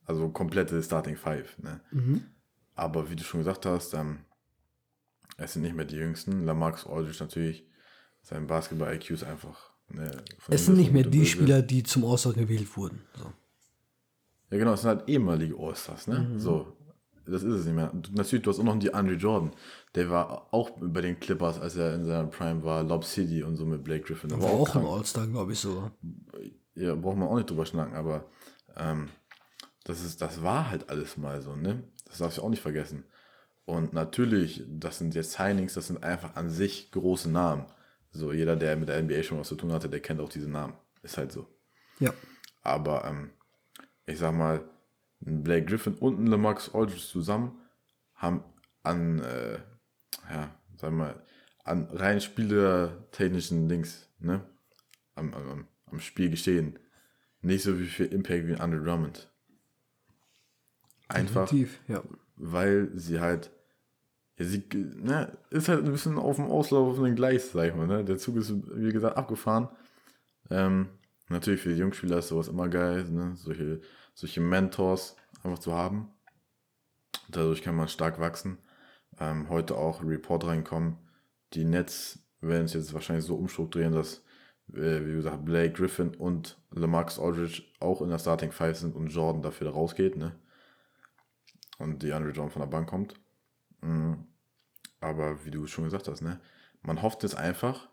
[0.04, 1.80] also komplette Starting Five, ne?
[2.74, 4.20] Aber wie du schon gesagt hast, ähm,
[5.36, 6.44] es sind nicht mehr die Jüngsten.
[6.44, 7.66] Lamarcus Aldridge natürlich,
[8.22, 9.70] sein Basketball-IQ ist einfach.
[9.88, 10.10] Ne,
[10.48, 11.30] Es sind nicht mehr die Böse.
[11.30, 13.00] Spieler, die zum All-Star gewählt wurden.
[13.14, 13.32] So.
[14.50, 16.20] Ja, genau, es sind halt ehemalige All-Stars, ne?
[16.20, 16.38] Mhm.
[16.38, 16.76] So,
[17.30, 17.92] das ist es nicht mehr.
[18.12, 19.52] Natürlich, du hast auch noch die Andre Jordan.
[19.94, 23.56] Der war auch bei den Clippers, als er in seiner Prime war, Lob City und
[23.56, 24.30] so mit Blake Griffin.
[24.30, 24.86] Der War auch im krank.
[24.88, 25.90] All-Star, glaube ich, so.
[26.74, 28.24] Ja, braucht man auch nicht drüber schnacken, aber
[28.76, 29.08] ähm,
[29.84, 31.82] das, ist, das war halt alles mal so, ne?
[32.06, 33.04] Das darfst du auch nicht vergessen.
[33.64, 37.66] Und natürlich, das sind jetzt Signings, das sind einfach an sich große Namen.
[38.10, 40.48] So, jeder, der mit der NBA schon was zu tun hatte, der kennt auch diese
[40.48, 40.74] Namen.
[41.02, 41.46] Ist halt so.
[42.00, 42.12] Ja.
[42.62, 43.30] Aber ähm,
[44.06, 44.62] ich sag mal,
[45.20, 47.58] Blake Griffin und ein Lamarcus Aldridge zusammen
[48.14, 48.42] haben
[48.82, 49.58] an, äh,
[50.30, 51.22] ja, sag mal,
[51.64, 54.42] an rein spielertechnischen Dings, ne?
[55.14, 56.78] Am, am, am- Spiel geschehen.
[57.42, 59.30] Nicht so wie viel Impact wie Andre Drummond.
[61.08, 62.02] Einfach, Definitiv, ja.
[62.36, 63.50] weil sie halt,
[64.38, 68.04] ja, sie, ne, ist halt ein bisschen auf dem auslaufenden Gleis, sag ich mal, ne?
[68.04, 69.68] Der Zug ist, wie gesagt, abgefahren.
[70.50, 70.88] Ähm,
[71.28, 73.34] natürlich für die Jungspieler ist sowas immer geil, ne?
[73.36, 73.80] Solche,
[74.18, 75.14] solche Mentors
[75.44, 76.10] einfach zu haben.
[77.28, 78.58] Dadurch kann man stark wachsen.
[79.20, 80.98] Ähm, heute auch Report reinkommen.
[81.52, 84.24] Die Nets werden es jetzt wahrscheinlich so umstrukturieren, dass,
[84.72, 89.06] äh, wie gesagt, Blake Griffin und Lamarcus Aldridge auch in der Starting Five sind und
[89.06, 90.34] Jordan dafür rausgeht, ne?
[91.78, 93.14] Und die Andre Jordan von der Bank kommt.
[93.82, 94.26] Mhm.
[95.00, 96.40] Aber wie du schon gesagt hast, ne?
[96.82, 97.88] Man hofft jetzt einfach,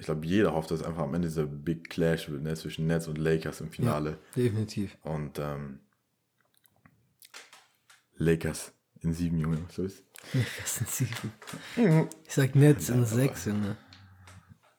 [0.00, 2.54] ich glaube, jeder hofft, dass einfach am Ende dieser Big Clash wird, ne?
[2.54, 4.16] Zwischen Nets und Lakers im Finale.
[4.34, 4.96] Definitiv.
[5.02, 5.80] Und ähm,
[8.14, 8.72] Lakers
[9.02, 10.04] in sieben, Junge, was ist?
[10.58, 12.08] Das sind sieben.
[12.26, 13.76] Ich sag Netz in sechs, Junge.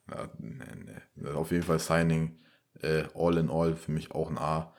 [0.10, 1.30] Ja, nee, nee.
[1.30, 2.40] Auf jeden Fall Signing,
[2.82, 4.76] äh, all in all für mich auch ein A.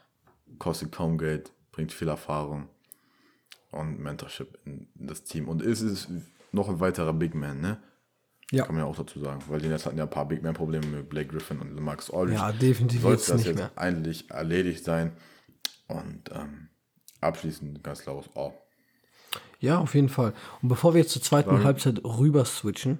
[0.58, 2.68] Kostet kaum Geld, bringt viel Erfahrung
[3.70, 5.48] und Mentorship in, in das Team.
[5.48, 6.08] Und es ist
[6.50, 7.80] noch ein weiterer Big Man, ne?
[8.52, 8.66] Ja.
[8.66, 10.86] Kann man ja auch dazu sagen, weil die Nets hatten ja ein paar Big Man-Probleme
[10.86, 12.34] mit Blake Griffin und Max Aldridge.
[12.40, 13.70] Ja, definitiv Sollte das nicht jetzt mehr.
[13.76, 15.12] eigentlich erledigt sein.
[15.88, 16.68] Und ähm,
[17.20, 18.52] abschließend ganz klares A.
[19.58, 20.32] Ja, auf jeden Fall.
[20.60, 22.98] Und bevor wir jetzt zur zweiten Sagen- Halbzeit rüber switchen,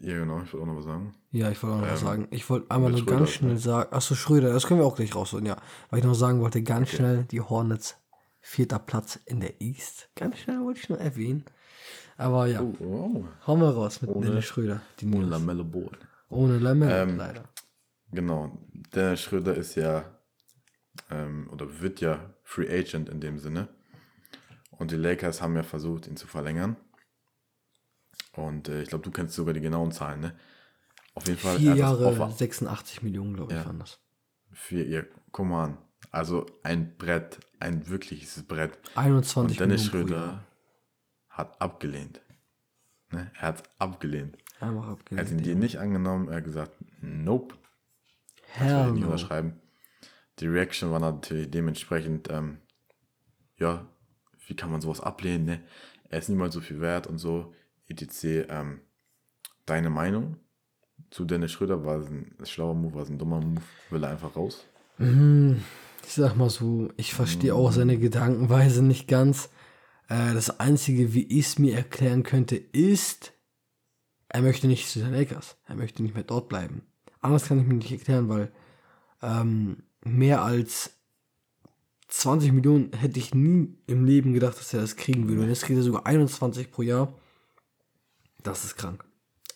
[0.00, 1.14] Ja, genau, ich wollte auch noch was sagen.
[1.32, 2.28] ja, ich wollte auch noch was Ähm, sagen.
[2.30, 5.46] Ich wollte einmal nur ganz schnell sagen, achso, Schröder, das können wir auch gleich rausholen,
[5.46, 5.56] ja.
[5.90, 7.96] Weil ich noch sagen wollte, ganz schnell, die Hornets,
[8.40, 10.10] vierter Platz in der East.
[10.14, 11.44] Ganz schnell wollte ich nur erwähnen.
[12.20, 14.82] Aber ja, Oh, hauen wir raus mit Ohne- Dennis Schröder.
[15.00, 15.26] Die ohne.
[15.26, 15.90] Lamelle Ball.
[16.28, 17.44] Ohne Lamelle, Ähm, leider.
[18.12, 18.58] Genau.
[18.94, 20.04] Dennis Schröder ist ja,
[21.10, 23.68] ähm, oder wird ja Free Agent in dem Sinne.
[24.72, 26.76] Und die Lakers haben ja versucht, ihn zu verlängern.
[28.36, 30.34] Und äh, ich glaube, du kennst sogar die genauen Zahlen, ne?
[31.14, 31.56] Auf jeden Fall.
[31.58, 33.66] Vier er Jahre, Offer 86 Millionen, glaube ich, Ja.
[33.66, 33.98] waren das.
[34.52, 35.06] für ihr.
[35.32, 35.78] Guck mal an.
[36.10, 38.78] Also ein Brett, ein wirkliches Brett.
[38.96, 40.44] 21 Und Dennis Millionen Schröder.
[41.40, 42.20] Hat abgelehnt.
[43.10, 43.30] Ne?
[43.34, 44.36] Er hat abgelehnt.
[44.60, 45.30] Einfach Er hat abgelehnt.
[45.32, 46.28] ihn dir nicht angenommen.
[46.28, 47.54] Er hat gesagt, nope.
[48.52, 49.06] Hell ich nicht no.
[49.06, 49.60] unterschreiben.
[50.38, 52.58] Die Reaction war natürlich dementsprechend, ähm,
[53.58, 53.86] ja,
[54.46, 55.60] wie kann man sowas ablehnen, ne?
[56.08, 57.54] Er ist niemals so viel wert und so,
[57.88, 58.24] etc.
[58.48, 58.80] Ähm,
[59.66, 60.36] deine Meinung
[61.10, 64.10] zu Dennis Schröder war es ein schlauer Move, war es ein dummer Move, will er
[64.10, 64.64] einfach raus?
[64.98, 69.50] Ich sag mal so, ich verstehe auch seine Gedankenweise nicht ganz.
[70.10, 73.32] Äh, das Einzige, wie ich es mir erklären könnte, ist,
[74.28, 75.56] er möchte nicht zu den Lakers.
[75.66, 76.82] Er möchte nicht mehr dort bleiben.
[77.20, 78.52] Anders kann ich mir nicht erklären, weil
[79.22, 80.90] ähm, mehr als
[82.08, 85.42] 20 Millionen hätte ich nie im Leben gedacht, dass er das kriegen würde.
[85.42, 87.14] Und jetzt kriegt er sogar 21 pro Jahr.
[88.42, 89.04] Das ist krank.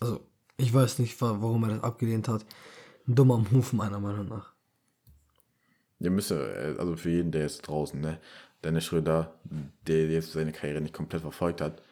[0.00, 0.20] Also,
[0.56, 2.44] ich weiß nicht, wa- warum er das abgelehnt hat.
[3.08, 4.52] Ein dummer Move, meiner Meinung nach.
[6.00, 8.20] Ihr müsst, ja, äh, also für jeden, der jetzt draußen, ne,
[8.64, 9.34] Dennis Schröder,
[9.86, 11.82] der jetzt seine Karriere nicht komplett verfolgt hat,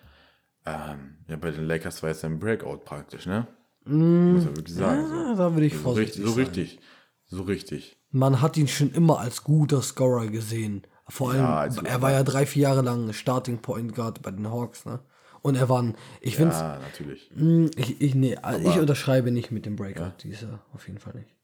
[0.64, 3.46] ähm, ja, bei den Lakers war jetzt ein Breakout praktisch, ne?
[3.84, 5.06] Muss man wirklich sagen.
[5.08, 5.14] so.
[5.14, 6.44] Ja, da würde ich So vorsichtig richtig, so sein.
[6.44, 6.78] richtig,
[7.26, 7.96] so richtig.
[8.10, 10.82] Man hat ihn schon immer als guter Scorer gesehen.
[11.08, 14.30] Vor allem, Ja, also- er war ja drei, vier Jahre lang Starting Point Guard bei
[14.30, 15.00] den Hawks, ne?
[15.42, 17.28] Und er war ein, ich finde Ja, natürlich.
[17.76, 21.34] ich, ich, nee, also ich unterschreibe nicht mit dem Breakout, dieser, auf jeden Fall nicht.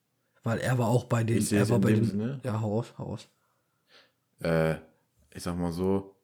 [0.44, 2.40] Weil er war auch bei den, er war bei den, Sinne.
[2.44, 3.28] ja, hau raus, hau raus.
[4.40, 4.76] Äh,
[5.34, 6.14] ich sag mal so,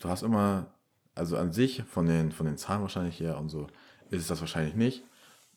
[0.00, 0.66] du hast immer,
[1.14, 3.66] also an sich, von den, von den Zahlen wahrscheinlich her und so,
[4.10, 5.02] ist es das wahrscheinlich nicht.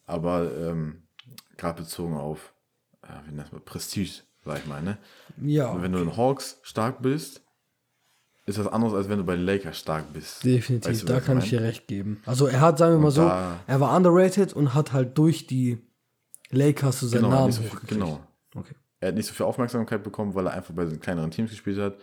[0.06, 1.04] Aber ähm,
[1.58, 2.54] gerade bezogen auf,
[3.04, 4.98] äh, wie nennt man, Prestige, sag ich mal, ne?
[5.42, 7.42] Ja, Und wenn du in Hawks stark bist,
[8.46, 10.44] ist was anderes, als wenn du bei den Lakers stark bist.
[10.44, 11.44] Definitiv, Weißt du, da ich kann mein?
[11.46, 12.22] ich dir recht geben.
[12.26, 15.78] Also er hat, sagen wir mal so, er war underrated und hat halt durch die
[16.52, 18.20] Lakers so seinen Genau, Namen so genau.
[18.54, 18.76] Okay.
[19.00, 21.80] Er hat nicht so viel Aufmerksamkeit bekommen, weil er einfach bei den kleineren Teams gespielt
[21.80, 21.96] hat.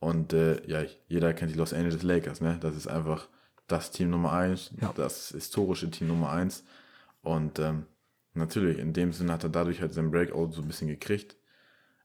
[0.00, 2.58] Und äh, ja, jeder kennt die Los Angeles Lakers, ne?
[2.60, 3.28] Das ist einfach
[3.66, 4.92] das Team Nummer eins, Ja.
[4.94, 6.64] das historische Team Nummer eins.
[7.22, 7.86] Und ähm,
[8.34, 11.36] natürlich, in dem Sinne hat er dadurch halt seinen Breakout so ein bisschen gekriegt.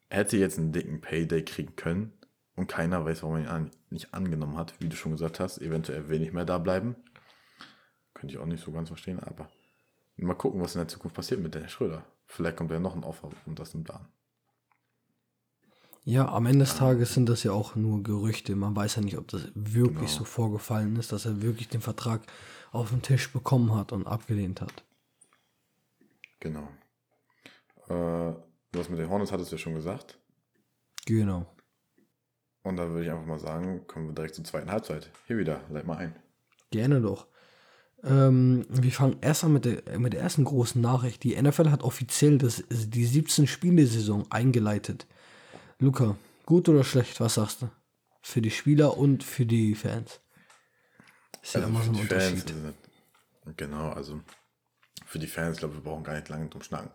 [0.09, 2.13] Er hätte jetzt einen dicken Payday kriegen können
[2.55, 5.59] und keiner weiß, warum er ihn an, nicht angenommen hat, wie du schon gesagt hast.
[5.59, 6.95] Eventuell will nicht mehr da bleiben.
[8.13, 9.49] Könnte ich auch nicht so ganz verstehen, aber
[10.17, 12.05] mal gucken, was in der Zukunft passiert mit Dennis Schröder.
[12.25, 14.07] Vielleicht kommt ja noch ein Offer und das nimmt er an.
[16.05, 18.55] Ja, am Ende des Tages sind das ja auch nur Gerüchte.
[18.55, 20.19] Man weiß ja nicht, ob das wirklich Genau.
[20.19, 22.21] so vorgefallen ist, dass er wirklich den Vertrag
[22.71, 24.83] auf den Tisch bekommen hat und abgelehnt hat.
[26.41, 26.67] Genau.
[27.87, 28.33] Äh,
[28.73, 30.19] das mit den Hornets hattest du ja schon gesagt.
[31.05, 31.45] Genau.
[32.63, 35.09] Und da würde ich einfach mal sagen, kommen wir direkt zur zweiten Halbzeit.
[35.27, 36.15] Hier wieder, leit mal ein.
[36.71, 37.27] Gerne doch.
[38.03, 41.23] Ähm, wir fangen erst an mit der, mit der ersten großen Nachricht.
[41.23, 45.07] Die NFL hat offiziell das, die 17-Spiele-Saison eingeleitet.
[45.83, 46.15] Luca,
[46.45, 47.69] gut oder schlecht, was sagst du?
[48.21, 50.21] Für die Spieler und für die Fans.
[51.41, 52.49] Ist ja Also immer so ein Fans Unterschied.
[53.45, 54.21] es- Genau, also
[55.05, 56.89] für die Fans, glaube wir brauchen gar nicht lange drum schnacken.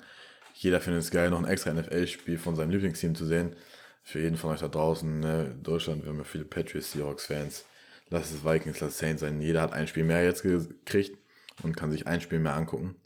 [0.55, 3.55] Jeder findet es geil, noch ein extra NFL-Spiel von seinem Lieblingsteam zu sehen.
[4.03, 7.67] Für jeden von euch da draußen, ne, in Deutschland, wir haben ja viele Patriots, Seahawks-Fans.
[8.09, 9.43] Lass es Vikings, lass es Saints sein.
[9.43, 11.19] Jeder hat ein Spiel mehr jetzt gekriegt
[11.63, 12.97] und kann sich ein Spiel mehr angucken.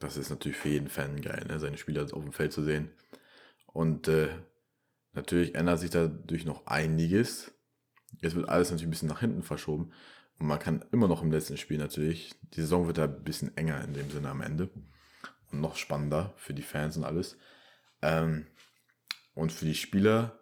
[0.00, 2.90] Das ist natürlich für jeden Fan geil, ne, seine Spieler auf dem Feld zu sehen.
[3.66, 4.28] Und äh,
[5.12, 7.52] natürlich ändert sich dadurch noch einiges.
[8.20, 9.92] Jetzt wird alles natürlich ein bisschen nach hinten verschoben.
[10.38, 13.56] Und man kann immer noch im letzten Spiel natürlich, die Saison wird da ein bisschen
[13.56, 14.70] enger in dem Sinne am Ende.
[15.50, 17.36] Und noch spannender für die Fans und alles.
[18.00, 18.46] Ähm,
[19.34, 20.40] und für die Spieler,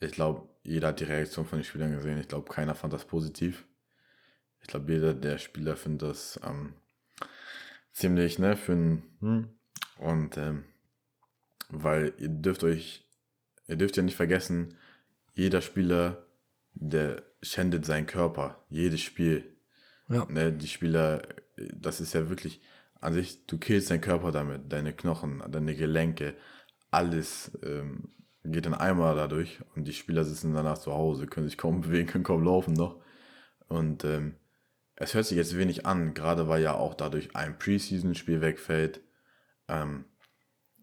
[0.00, 2.18] ich glaube, jeder hat die Reaktion von den Spielern gesehen.
[2.18, 3.64] Ich glaube, keiner fand das positiv.
[4.60, 6.74] Ich glaube, jeder der Spieler findet das ähm,
[7.92, 9.48] ziemlich, ne, für ein, hm.
[9.98, 10.64] und ähm,
[11.68, 13.06] weil ihr dürft euch,
[13.70, 14.76] ihr dürft ja nicht vergessen,
[15.32, 16.26] jeder Spieler,
[16.74, 19.56] der schändet seinen Körper, jedes Spiel.
[20.08, 21.22] Ja, Ne, die Spieler,
[21.56, 22.60] das ist ja wirklich
[23.00, 26.34] an sich, du killst deinen Körper damit, deine Knochen, deine Gelenke,
[26.90, 28.08] alles ähm,
[28.44, 32.08] geht in einmal dadurch und die Spieler sitzen danach zu Hause, können sich kaum bewegen,
[32.08, 33.00] können kaum laufen noch.
[33.68, 34.34] Und ähm,
[34.96, 39.00] es hört sich jetzt wenig an, gerade weil ja auch dadurch ein Preseason-Spiel wegfällt.
[39.68, 40.04] Ähm,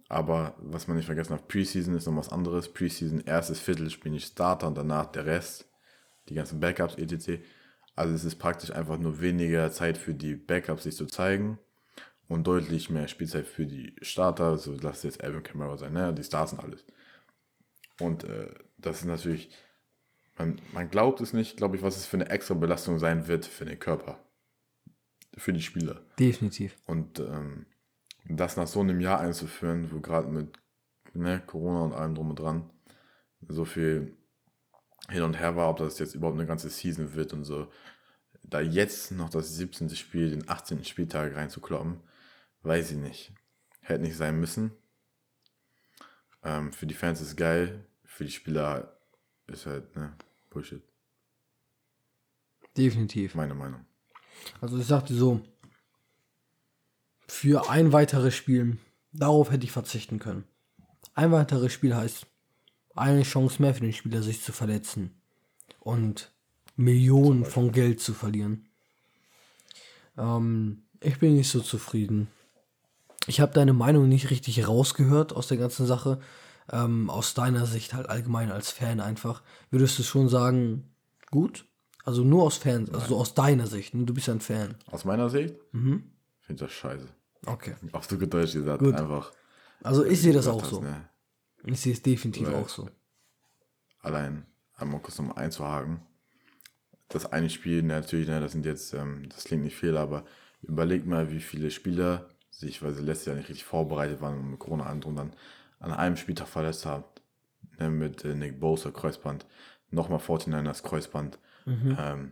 [0.10, 2.72] aber was man nicht vergessen darf, Preseason ist noch was anderes.
[2.72, 5.68] Preseason, erstes Viertel spielen die Starter und danach der Rest,
[6.30, 7.44] die ganzen Backups, etc.
[7.96, 11.60] Also es ist praktisch einfach nur weniger Zeit für die Backups sich zu zeigen
[12.30, 16.14] und deutlich mehr Spielzeit für die Starter, so lass es jetzt Alvin Kamara sein, ne?
[16.14, 16.86] die Stars und alles.
[18.00, 19.50] Und äh, das ist natürlich,
[20.38, 23.46] man, man glaubt es nicht, glaube ich, was es für eine extra Belastung sein wird
[23.46, 24.20] für den Körper,
[25.36, 26.02] für die Spieler.
[26.20, 26.76] definitiv.
[26.86, 27.66] Und ähm,
[28.30, 30.58] das nach so einem Jahr einzuführen, wo gerade mit
[31.14, 32.70] ne, Corona und allem drum und dran
[33.48, 34.18] so viel
[35.10, 37.72] hin und her war, ob das jetzt überhaupt eine ganze Season wird und so,
[38.44, 39.90] da jetzt noch das 17.
[39.92, 40.84] Spiel, den 18.
[40.84, 42.02] Spieltag reinzukloppen,
[42.64, 43.34] weiß ich nicht.
[43.82, 44.72] Hätte nicht sein müssen.
[46.44, 49.00] Ähm, für die Fans ist geil, für die Spieler
[49.48, 50.14] ist halt, ne,
[50.50, 50.84] Bullshit.
[52.76, 53.36] Definitiv.
[53.36, 53.86] Meine Meinung.
[54.62, 55.42] Also ich sagte so,
[57.28, 58.78] für ein weiteres Spiel,
[59.14, 60.44] darauf hätte ich verzichten können.
[61.14, 62.26] Ein weiteres Spiel heißt
[62.96, 65.12] eine Chance mehr für den Spieler, sich zu verletzen
[65.80, 66.32] und
[66.76, 68.68] Millionen von Geld zu verlieren.
[70.18, 72.28] Ähm, ich bin nicht so zufrieden.
[73.28, 76.20] Ich habe deine Meinung nicht richtig rausgehört aus der ganzen Sache.
[76.72, 79.42] Ähm, aus deiner Sicht halt allgemein als Fan einfach.
[79.70, 80.90] Würdest du schon sagen,
[81.32, 81.66] gut?
[82.04, 83.94] Also nur aus Fans, also so aus deiner Sicht.
[83.94, 84.06] ne?
[84.06, 84.76] Du bist ja ein Fan.
[84.92, 86.04] Aus meiner Sicht Mhm.
[86.48, 87.08] Finde ich das scheiße.
[87.46, 87.76] Okay.
[87.92, 88.96] Auf so gut Deutsch gesagt, Gut.
[88.96, 89.32] einfach.
[89.84, 90.82] Also ich sehe das auch hast, so.
[90.82, 91.08] ne?
[91.64, 92.90] Ich sehe es definitiv Weil- auch so.
[94.00, 94.46] Allein
[94.76, 96.00] einmal kurz nochmal einzuhaken.
[97.10, 100.26] Das eine Spiel, natürlich, ne, das sind jetzt, ähm, das klingt nicht viel, aber
[100.62, 104.52] überlegt mal, wie viele Spieler sich, weil sie letztes Jahr nicht richtig vorbereitet waren und
[104.52, 105.34] mit Corona an und dann
[105.80, 107.04] an einem Spieltag verletzt haben.
[107.80, 109.46] Ne, mit äh, Nick Bosa Kreuzband,
[109.92, 111.38] nochmal 49ers Kreuzband.
[111.68, 112.32] Ähm,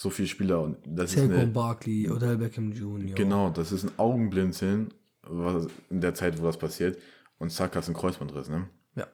[0.00, 3.16] so viele Spieler und das ist Saquon eine, Barkley, Odell Beckham Jr.
[3.16, 6.98] Genau, das ist ein Augenblinzeln was, in der Zeit, wo das passiert.
[7.38, 8.68] Und zack, hast du einen Kreuzbandriss, ne?
[8.94, 9.08] Ja.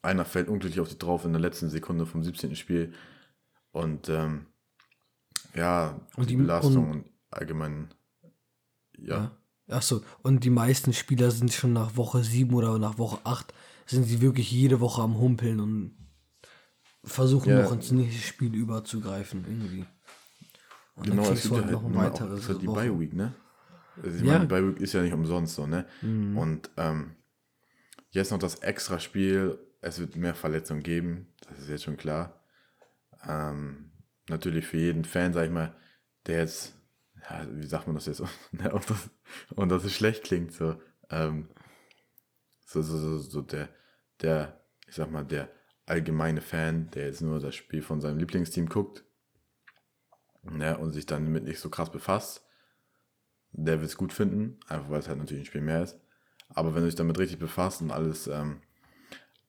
[0.00, 2.54] Einer fällt unglücklich auf dich drauf in der letzten Sekunde vom 17.
[2.54, 2.92] Spiel.
[3.72, 4.46] Und ähm,
[5.56, 7.88] ja, Und die die- Belastung und- und, allgemein,
[8.96, 9.32] ja,
[9.68, 9.76] Ja.
[9.76, 13.52] Achso, und die meisten Spieler sind schon nach Woche 7 oder nach Woche 8
[13.86, 15.96] sind sie wirklich jede Woche am Humpeln und
[17.04, 17.62] versuchen Ja.
[17.62, 19.84] noch ins nächste Spiel überzugreifen, irgendwie.
[20.96, 22.46] Und Genau, es gibt ja halt halt noch ein auch weiteres.
[22.46, 22.80] so die Woche.
[22.90, 23.34] Bye Week, ne?
[24.02, 24.22] Also ich Ja.
[24.22, 24.26] Mhm.
[24.26, 25.86] meine, die Bye Week ist ja nicht umsonst so, ne?
[26.36, 27.16] Und ähm,
[28.10, 29.58] jetzt noch das extra Spiel.
[29.80, 32.40] Es wird mehr Verletzungen geben, das ist jetzt schon klar.
[33.26, 33.90] Ähm,
[34.28, 35.74] natürlich für jeden Fan, sag ich mal,
[36.26, 36.74] der jetzt,
[37.28, 38.22] ja, wie sagt man das jetzt,
[38.52, 39.10] ne, und, das,
[39.56, 40.80] und dass es schlecht klingt, so,
[41.10, 41.48] ähm,
[42.64, 43.68] so, so, so, so der,
[44.20, 45.50] der, ich sag mal, der
[45.86, 49.04] allgemeine Fan, der jetzt nur das Spiel von seinem Lieblingsteam guckt,
[50.42, 52.44] ne, und sich dann damit nicht so krass befasst,
[53.52, 55.98] der wird es gut finden, einfach weil es halt natürlich ein Spiel mehr ist.
[56.48, 58.60] Aber wenn du dich damit richtig befasst und alles ähm,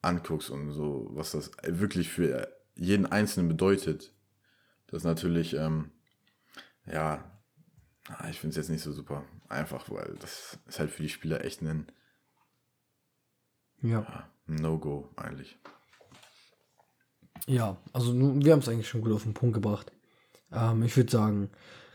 [0.02, 4.14] anguckst und so, was das wirklich für jeden Einzelnen bedeutet,
[4.88, 5.92] das ist natürlich, ähm,
[6.86, 7.24] ja,
[8.08, 9.24] ah, ich finde es jetzt nicht so super.
[9.50, 11.92] Einfach, weil das ist halt für die Spieler echt ein
[13.82, 14.02] Ja.
[14.02, 15.58] ja, No-Go eigentlich.
[17.48, 19.92] Ja, also wir haben es eigentlich schon gut auf den Punkt gebracht.
[20.54, 21.50] Ähm, ich würde sagen,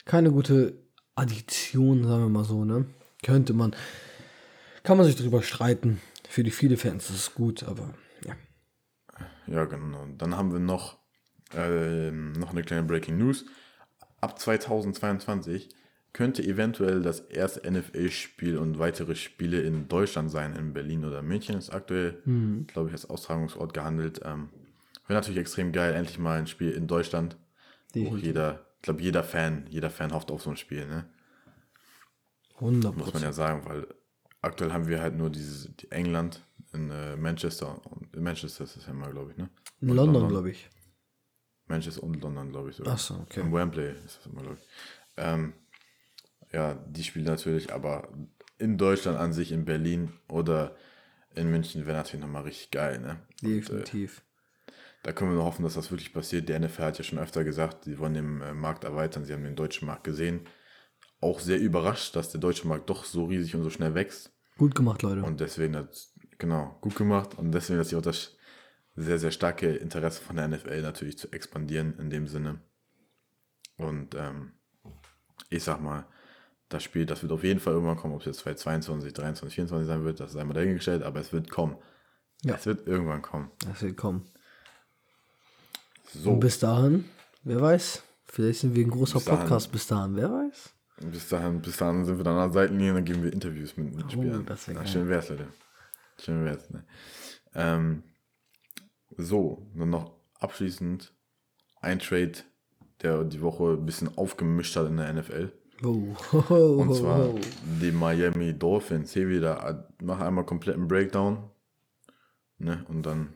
[0.04, 0.74] keine gute
[1.14, 2.86] Addition, sagen wir mal so, ne?
[3.22, 3.74] Könnte man,
[4.82, 6.00] kann man sich drüber streiten.
[6.28, 7.94] Für die viele Fans ist es gut, aber
[8.24, 8.34] ja.
[9.46, 10.06] Ja, genau.
[10.16, 10.98] Dann haben wir noch,
[11.54, 13.46] ähm, noch eine kleine Breaking News.
[14.20, 15.68] Ab 2022
[16.12, 20.56] könnte eventuell das erste NFL-Spiel und weitere Spiele in Deutschland sein.
[20.56, 22.22] In Berlin oder München ist aktuell,
[22.66, 24.20] glaube ich, als Austragungsort gehandelt.
[24.24, 24.48] Ähm,
[25.06, 27.36] Wäre natürlich extrem geil, endlich mal ein Spiel in Deutschland.
[27.94, 28.24] Definitiv.
[28.24, 31.08] jeder, ich glaube, jeder Fan, jeder Fan hofft auf so ein Spiel, ne?
[32.56, 33.86] 100 Muss man ja sagen, weil
[34.42, 38.76] aktuell haben wir halt nur dieses die England in äh, Manchester und in Manchester ist
[38.76, 39.48] das ja mal, glaube ich, ne?
[39.80, 40.68] In Und London, glaube ich.
[41.66, 42.94] Manchester und London, glaube ich sogar.
[42.94, 43.40] Ach so, okay.
[43.40, 44.68] In Wembley ist das immer, glaube ich.
[45.16, 45.52] Ähm,
[46.52, 48.08] ja, die spielen natürlich, aber
[48.58, 50.76] in Deutschland an sich, in Berlin oder
[51.34, 53.18] in München wäre natürlich nochmal richtig geil, ne?
[53.42, 54.22] Und, äh, Definitiv.
[55.02, 56.48] Da können wir nur hoffen, dass das wirklich passiert.
[56.48, 59.24] Die NFL hat ja schon öfter gesagt, sie wollen den äh, Markt erweitern.
[59.24, 60.46] Sie haben den deutschen Markt gesehen.
[61.20, 64.32] Auch sehr überrascht, dass der deutsche Markt doch so riesig und so schnell wächst.
[64.56, 65.22] Gut gemacht, Leute.
[65.22, 67.38] Und deswegen hat, genau, gut gemacht.
[67.38, 68.36] Und deswegen hat sich auch das
[68.96, 72.60] sehr, sehr starke Interesse von der NFL natürlich zu expandieren in dem Sinne.
[73.76, 74.52] Und ähm,
[75.50, 76.06] ich sag mal,
[76.68, 79.86] das Spiel, das wird auf jeden Fall irgendwann kommen, ob es jetzt 2022, 23, 24
[79.86, 81.76] sein wird, das ist einmal dahingestellt, aber es wird kommen.
[82.44, 82.56] Ja.
[82.56, 83.50] Es wird irgendwann kommen.
[83.66, 84.28] Das wird kommen.
[86.14, 87.04] So, Und bis dahin,
[87.44, 89.40] wer weiß, vielleicht sind wir ein großer Bis dahin.
[89.40, 90.70] Podcast bis dahin, wer weiß.
[91.12, 93.76] bis dahin, bis dahin sind wir dann an der Seitenlinie und dann geben wir Interviews
[93.76, 94.40] mit, mit Spielern.
[94.40, 95.48] Oh, das wär Na, schön wär's, Leute.
[96.18, 96.84] Schön wär's, ne?
[97.54, 98.02] Ähm,
[99.16, 101.12] so, dann noch abschließend
[101.80, 102.32] ein Trade,
[103.02, 105.52] der die Woche ein bisschen aufgemischt hat in der NFL.
[105.80, 106.50] Wow.
[106.50, 107.28] Und Oh, zwar
[107.80, 109.12] die Miami Dolphins.
[109.12, 111.50] Hier wieder, äh, mach einmal kompletten Breakdown.
[112.58, 112.84] Ne?
[112.88, 113.34] Und dann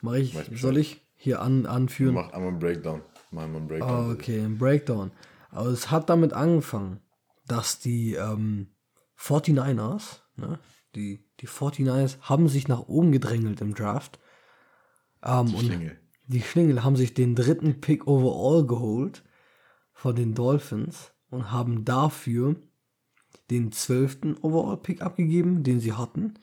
[0.00, 2.14] Mach ich, soll ich hier an, anführen?
[2.14, 3.02] mach einmal einen Breakdown.
[3.30, 3.90] Mach einmal einen Breakdown.
[3.90, 5.12] Ah, okay, ein Breakdown.
[5.50, 6.98] Aber es hat damit angefangen,
[7.46, 8.68] dass die ähm,
[9.16, 10.58] 49ers, ne,
[10.96, 14.18] die, die 49ers haben sich nach oben gedrängelt im Draft.
[15.22, 16.00] Ähm, und Schlingel.
[16.26, 19.22] die Schlingel haben sich den dritten Pick overall geholt
[19.92, 22.56] von den Dolphins und haben dafür
[23.48, 26.34] den zwölften overall Pick abgegeben, den sie hatten.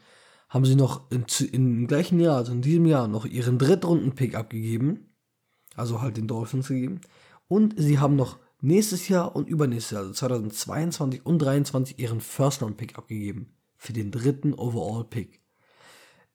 [0.49, 4.35] Haben sie noch in, im gleichen Jahr, also in diesem Jahr, noch ihren drittrunden Pick
[4.35, 5.15] abgegeben.
[5.75, 7.01] Also halt den Dolphins gegeben.
[7.47, 12.97] Und sie haben noch nächstes Jahr und übernächstes Jahr, also 2022 und 2023, ihren First-Round-Pick
[12.97, 13.55] abgegeben.
[13.77, 15.41] Für den dritten Overall-Pick.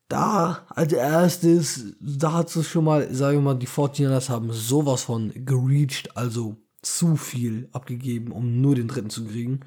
[0.07, 5.03] Da als erstes, da hat es schon mal, sagen wir mal, die 49ers haben sowas
[5.03, 9.61] von gereached, also zu viel abgegeben, um nur den dritten zu kriegen.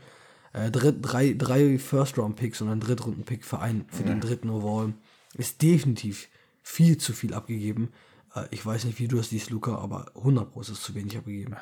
[0.59, 4.95] Äh, dritt, drei drei First-Round-Picks und ein Drittrunden-Pick für, einen, für den dritten Overall
[5.35, 6.29] ist definitiv
[6.63, 7.93] viel zu viel abgegeben.
[8.35, 11.17] Äh, ich weiß nicht, wie du das siehst, Luca, aber 100 Pro ist zu wenig
[11.17, 11.57] abgegeben.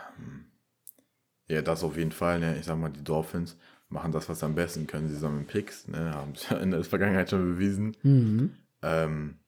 [1.48, 2.40] Ja, das auf jeden Fall.
[2.40, 2.58] Ne?
[2.58, 3.56] Ich sag mal, die Dolphins
[3.88, 5.08] machen das, was sie am besten können.
[5.08, 6.12] Sie sammeln Picks, ne?
[6.12, 7.96] haben es ja in der Vergangenheit schon bewiesen.
[8.82, 9.38] Ähm,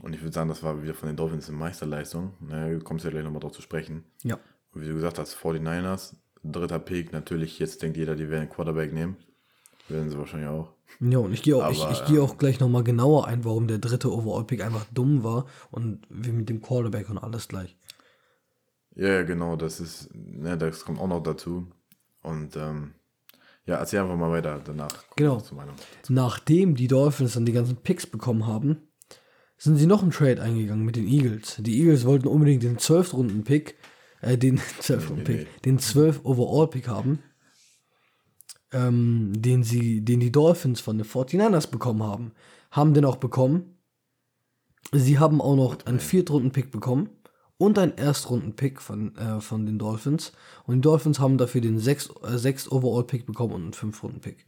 [0.00, 2.34] und ich würde sagen, das war wieder von den Dolphins eine Meisterleistung.
[2.40, 2.78] Ne?
[2.78, 4.04] Du kommst ja gleich nochmal drauf zu sprechen.
[4.22, 4.38] Ja.
[4.72, 6.14] Und wie du gesagt hast, 49ers,
[6.44, 7.12] dritter Pick.
[7.12, 9.16] Natürlich, jetzt denkt jeder, die werden Quarterback nehmen.
[9.88, 10.72] Werden sie wahrscheinlich auch.
[11.00, 13.66] Ja, und ich gehe auch, ich, Aber, ich gehe auch gleich nochmal genauer ein, warum
[13.66, 17.76] der dritte Overall-Pick einfach dumm war und wie mit dem Quarterback und alles gleich.
[18.96, 21.68] Ja, genau, das ist, ne, das kommt auch noch dazu.
[22.22, 22.94] Und ähm,
[23.66, 25.04] ja, erzähl einfach mal weiter danach.
[25.16, 25.42] Genau.
[25.54, 25.74] meiner.
[26.08, 28.88] Nachdem die Dolphins dann die ganzen Picks bekommen haben,
[29.56, 31.56] sind sie noch einen Trade eingegangen mit den Eagles.
[31.58, 33.76] Die Eagles wollten unbedingt den 12-Runden-Pick,
[34.20, 35.46] äh, den 12-Runden-Pick, nee.
[35.64, 37.20] den 12-Overall-Pick haben,
[38.72, 42.32] ähm, den sie, den die Dolphins von den 49ers bekommen haben.
[42.70, 43.76] Haben den auch bekommen.
[44.92, 47.10] Sie haben auch noch einen Viertrunden-Pick bekommen
[47.58, 50.32] und einen Erstrunden-Pick von, äh, von den Dolphins.
[50.64, 54.46] Und die Dolphins haben dafür den 6 äh, sechs Overall-Pick bekommen und einen Fünf-Runden-Pick.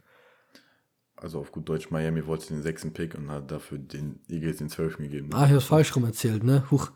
[1.15, 4.69] Also auf gut Deutsch, Miami wollte den sechsten Pick und hat dafür den Eagles den
[4.69, 5.29] zwölften gegeben.
[5.33, 6.69] Ah, ich hab's falsch rum erzählt, ne?
[6.69, 6.91] Huch.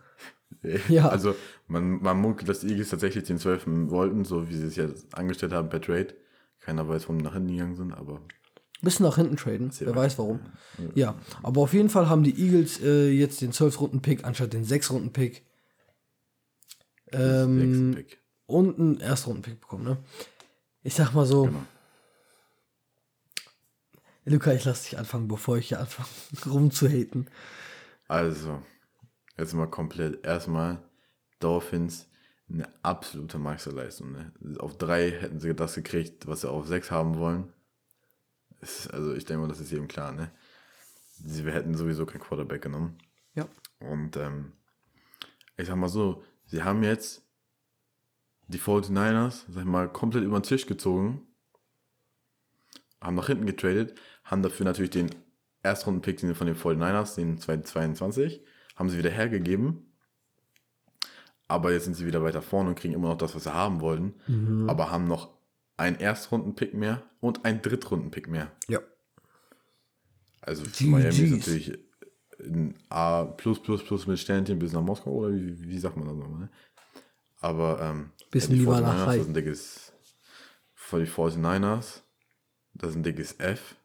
[0.89, 1.09] Ja.
[1.09, 1.35] Also
[1.67, 5.13] man, man munkelt, dass die Eagles tatsächlich den zwölften wollten, so wie sie es jetzt
[5.15, 6.15] angestellt haben per Trade.
[6.59, 8.21] Keiner weiß, warum die nach hinten gegangen sind, aber
[8.81, 10.39] Bisschen nach hinten traden, wer weiß warum.
[10.93, 15.43] Ja, aber auf jeden Fall haben die Eagles äh, jetzt den 12-Runden-Pick anstatt den 6-Runden-Pick.
[17.11, 18.19] Ähm, Pick.
[18.45, 19.97] und einen Erstrunden-Pick bekommen, ne?
[20.83, 21.63] Ich sag mal so, Genau.
[24.25, 26.07] Luca, ich lass dich anfangen, bevor ich hier anfange
[26.45, 27.29] rumzuhaten.
[28.07, 28.61] Also,
[29.38, 30.25] jetzt mal komplett.
[30.25, 30.83] Erstmal
[31.39, 32.09] Dolphins,
[32.49, 34.11] eine absolute Meisterleistung.
[34.11, 34.31] Ne?
[34.59, 37.53] Auf drei hätten sie das gekriegt, was sie auf sechs haben wollen.
[38.61, 40.11] Ist, also ich denke mal, das ist jedem klar.
[40.11, 40.31] Ne?
[41.25, 42.97] Sie hätten sowieso kein Quarterback genommen.
[43.35, 43.47] Ja.
[43.79, 44.53] Und ähm,
[45.57, 47.23] ich sag mal so, sie haben jetzt
[48.47, 51.27] die 49ers, sag ich mal, komplett über den Tisch gezogen,
[53.01, 55.13] haben nach hinten getradet, haben dafür natürlich den
[55.63, 58.43] Erstrunden-Pick den von den 49ers, den 2022,
[58.78, 59.84] haben sie wieder hergegeben.
[61.49, 63.82] Aber jetzt sind sie wieder weiter vorne und kriegen immer noch das, was sie haben
[63.82, 64.13] wollten.
[64.69, 65.38] Aber haben noch
[65.78, 68.51] einen Erstrunden-Pick mehr und einen Drittrunden-Pick mehr.
[68.67, 68.80] Ja.
[70.41, 71.80] Also für Miami ist natürlich
[72.39, 76.07] ein A plus plus plus mit Sternchen bis nach Moskau oder wie, wie sagt man
[76.07, 76.39] das nochmal?
[76.41, 76.49] Ne?
[77.39, 79.93] Aber ähm, Bisschen die lieber 49ers, nach das ist ein dickes
[80.73, 82.01] für die 49ers,
[82.73, 83.75] das ist ein dickes F,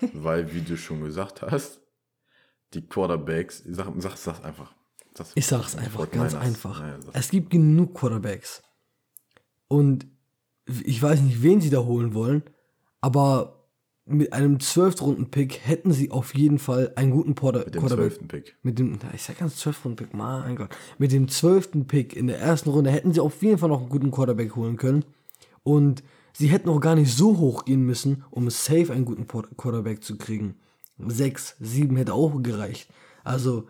[0.12, 1.79] weil wie du schon gesagt hast,
[2.74, 4.72] die Quarterbacks, ich sag, sag, sag's einfach.
[5.16, 6.38] Sag's- Ich sag's einfach, ganz 49ers.
[6.40, 6.80] einfach.
[6.80, 7.18] Ja, sag's.
[7.18, 8.62] Es gibt genug Quarterbacks.
[9.68, 10.06] Und
[10.84, 12.42] ich weiß nicht, wen sie da holen wollen,
[13.00, 13.56] aber
[14.06, 18.14] mit einem 12-Runden-Pick hätten sie auf jeden Fall einen guten Porter Mit dem Quarterback.
[18.14, 18.28] 12.
[18.28, 18.56] Pick.
[18.62, 20.70] Mit dem, ich sag ganz 12-Runden-Pick, mein Gott.
[20.98, 21.86] Mit dem 12.
[21.86, 24.76] Pick in der ersten Runde hätten sie auf jeden Fall noch einen guten Quarterback holen
[24.76, 25.04] können.
[25.62, 26.02] Und
[26.32, 30.16] sie hätten auch gar nicht so hoch gehen müssen, um safe einen guten Quarterback zu
[30.18, 30.56] kriegen.
[31.08, 32.90] Sechs, sieben hätte auch gereicht.
[33.24, 33.66] Also,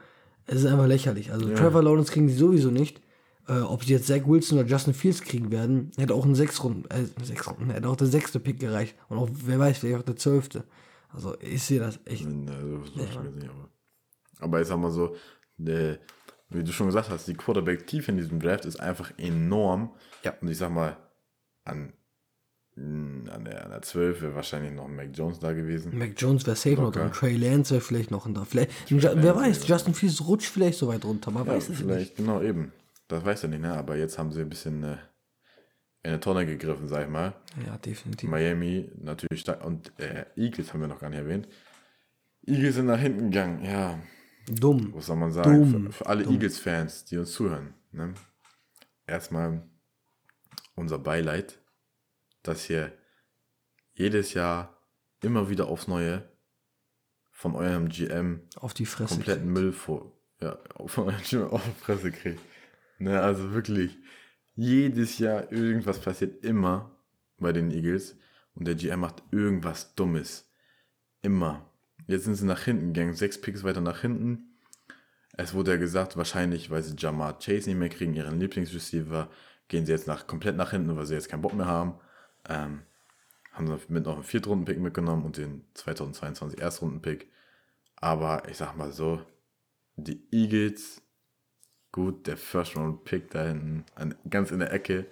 [0.47, 1.33] es ist einfach lächerlich.
[1.33, 3.01] Also, Trevor Lawrence kriegen sie sowieso nicht.
[3.49, 6.63] Äh, ob sie jetzt Zach Wilson oder Justin Fields kriegen werden, hätte auch ein sechs
[6.63, 8.95] Runden, äh, sechs Runden, hätte auch der sechste Pick gereicht.
[9.09, 10.65] Und auch, wer weiß, vielleicht auch der zwölfte.
[11.09, 12.23] Also, ich sehe das echt.
[12.23, 13.69] Ja, so, schon gesehen, aber.
[14.39, 15.17] aber ich sag mal so,
[15.57, 15.99] der,
[16.49, 19.95] wie du schon gesagt hast, die Quarterback tief in diesem Draft ist einfach enorm.
[20.23, 20.35] Ja.
[20.41, 20.97] Und ich sag mal,
[21.65, 21.93] an,
[22.81, 25.97] an, der, an der 12 wäre wahrscheinlich noch ein Mac Jones da gewesen.
[25.97, 27.13] Mac Jones wäre safe noch drin.
[27.13, 28.45] Trey Lance wäre vielleicht noch da.
[28.45, 31.31] Vielleicht, wer weiß, Justin Fields rutscht vielleicht so weit runter.
[31.31, 31.79] Man Ja, weiß es nicht.
[31.81, 32.73] vielleicht, genau, eben.
[33.09, 33.75] Das weiß er nicht, ne?
[33.75, 34.97] Aber jetzt haben sie ein bisschen äh,
[36.03, 37.35] in eine Tonne gegriffen, sag ich mal.
[37.67, 38.31] Ja, definitiv.
[38.31, 39.65] Miami natürlich stark.
[39.65, 41.49] Und äh, Eagles haben wir noch gar nicht erwähnt.
[42.47, 43.99] Eagles sind nach hinten gegangen, ja.
[44.49, 44.93] Dumm.
[44.95, 45.87] was soll man sagen, Dumm.
[45.87, 46.25] für, für alle.
[46.25, 47.75] Eagles-Fans, die uns zuhören.
[47.93, 48.15] Ne?
[49.07, 49.63] Erstmal
[50.75, 51.60] unser Beileid,
[52.43, 52.93] dass ihr
[53.95, 54.77] jedes Jahr
[55.23, 56.29] immer wieder aufs Neue
[57.31, 59.15] von eurem GM Auf die Fresse.
[59.15, 62.41] kompletten Müll vor, ja, von eurem GM auf die Fresse kriegt.
[62.99, 63.97] Ne, also wirklich,
[64.55, 66.95] jedes Jahr irgendwas passiert immer
[67.39, 68.17] bei den Eagles
[68.55, 70.51] und der GM macht irgendwas Dummes.
[71.23, 71.71] Immer.
[72.07, 74.59] Jetzt sind sie nach hinten gegangen, sechs Picks weiter nach hinten.
[75.33, 79.31] Es wurde ja gesagt, wahrscheinlich, weil sie Jamar Chase nicht mehr kriegen, ihren Lieblingsreceiver,
[79.69, 81.95] gehen sie jetzt nach, komplett nach hinten, weil sie jetzt keinen Bock mehr haben.
[82.49, 82.83] Ähm,
[83.53, 87.31] haben sie mit noch einen Viertrunden-Pick mitgenommen und den 2022 Erstrunden-Pick.
[87.97, 89.21] Aber ich sag mal so,
[89.97, 91.03] die Eagles,
[91.93, 95.07] gut, der First-Round-Pick da hinten, an, ganz in der Ecke,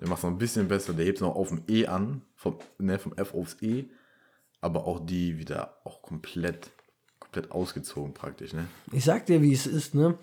[0.00, 2.22] der macht es noch ein bisschen besser, der hebt es noch auf dem E an,
[2.34, 3.84] vom, ne, vom F aufs E,
[4.60, 6.70] aber auch die wieder auch komplett,
[7.18, 8.66] komplett ausgezogen praktisch, ne?
[8.92, 10.16] Ich sag dir, wie es ist, ne?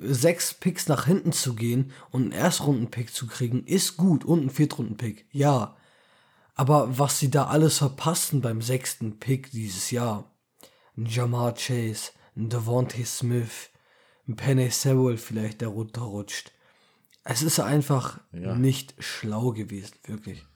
[0.00, 4.24] Sechs Picks nach hinten zu gehen und einen Erstrunden-Pick zu kriegen, ist gut.
[4.24, 5.76] Und einen Viertrunden-Pick, ja.
[6.54, 10.30] Aber was sie da alles verpassen beim sechsten Pick dieses Jahr.
[10.96, 13.70] Ein Jamar Chase, ein Devontae Smith,
[14.28, 16.52] ein Penny Sewell vielleicht, der runterrutscht.
[17.24, 18.54] Es ist einfach Ja.
[18.54, 20.46] nicht schlau gewesen, wirklich.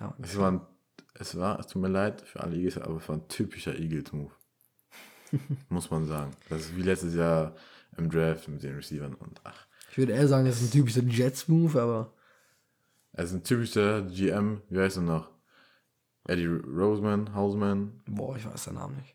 [0.00, 0.14] Ja.
[0.20, 0.60] Es war, ein,
[1.14, 4.32] es war, es tut mir leid für alle Eagles, aber es war ein typischer Eagles-Move.
[5.68, 6.32] Muss man sagen.
[6.50, 7.54] Das ist wie letztes Jahr
[7.96, 9.66] im Draft mit den Receivern und ach.
[9.90, 12.12] Ich würde eher sagen, es ist ein typischer Jets-Move, aber
[13.16, 15.30] Es ist ein typischer GM, wie heißt er noch?
[16.26, 18.02] Eddie Roseman, Houseman.
[18.06, 19.14] boah, ich weiß den Namen nicht.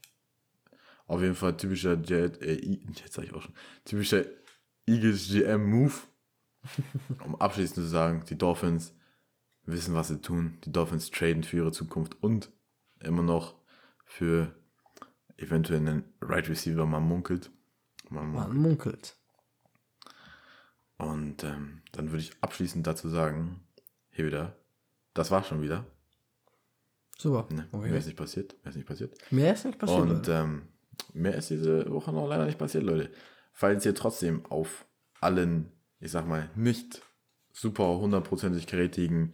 [1.08, 4.24] Auf jeden Fall typischer Jet, äh, jetzt sag ich auch schon, typischer
[4.86, 5.94] Eagles GM Move.
[7.26, 8.94] um abschließend zu sagen, die Dolphins
[9.64, 10.58] wissen, was sie tun.
[10.66, 12.52] Die Dolphins traden für ihre Zukunft und
[13.00, 13.56] immer noch
[14.06, 14.56] für
[15.38, 17.52] eventuell einen Right Receiver man munkelt.
[18.10, 19.18] Man Man munkelt.
[20.98, 23.62] Und ähm, dann würde ich abschließend dazu sagen,
[24.12, 24.56] hier wieder,
[25.14, 25.86] das war schon wieder.
[27.18, 27.54] Super.
[27.54, 27.68] Ne?
[27.72, 27.90] Okay.
[27.90, 28.56] Mehr ist nicht passiert.
[28.64, 29.18] Mehr ist nicht passiert.
[29.32, 30.00] Mehr ist nicht passiert.
[30.00, 30.62] Und ähm,
[31.14, 33.12] mehr ist diese Woche noch leider nicht passiert, Leute.
[33.52, 34.86] Falls ihr trotzdem auf
[35.20, 37.02] allen, ich sag mal, nicht
[37.52, 39.34] super hundertprozentig gerätigen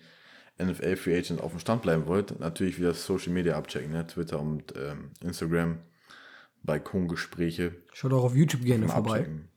[0.57, 4.07] NFL Free Agent auf dem Stand bleiben wollt, natürlich wieder Social Media abchecken, ne?
[4.07, 5.80] Twitter und ähm, Instagram,
[6.63, 7.76] Balkongespräche.
[7.93, 9.19] Schaut auch auf YouTube gerne vorbei.
[9.19, 9.49] abchecken.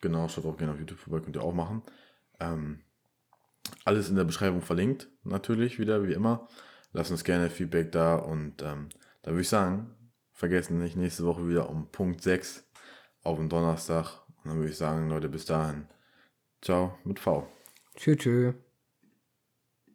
[0.00, 1.82] Genau, schaut auch gerne auf YouTube vorbei, könnt ihr auch machen.
[2.40, 2.80] Ähm,
[3.84, 6.48] alles in der Beschreibung verlinkt, natürlich wieder, wie immer.
[6.92, 8.88] Lasst uns gerne Feedback da und ähm,
[9.22, 9.90] da würde ich sagen,
[10.32, 12.64] vergessen nicht, nächste Woche wieder um Punkt 6
[13.22, 14.20] auf den Donnerstag.
[14.42, 15.86] Und dann würde ich sagen, Leute, bis dahin.
[16.62, 17.48] Ciao mit V.
[17.96, 18.18] Tschüss.
[18.18, 18.63] tschüss.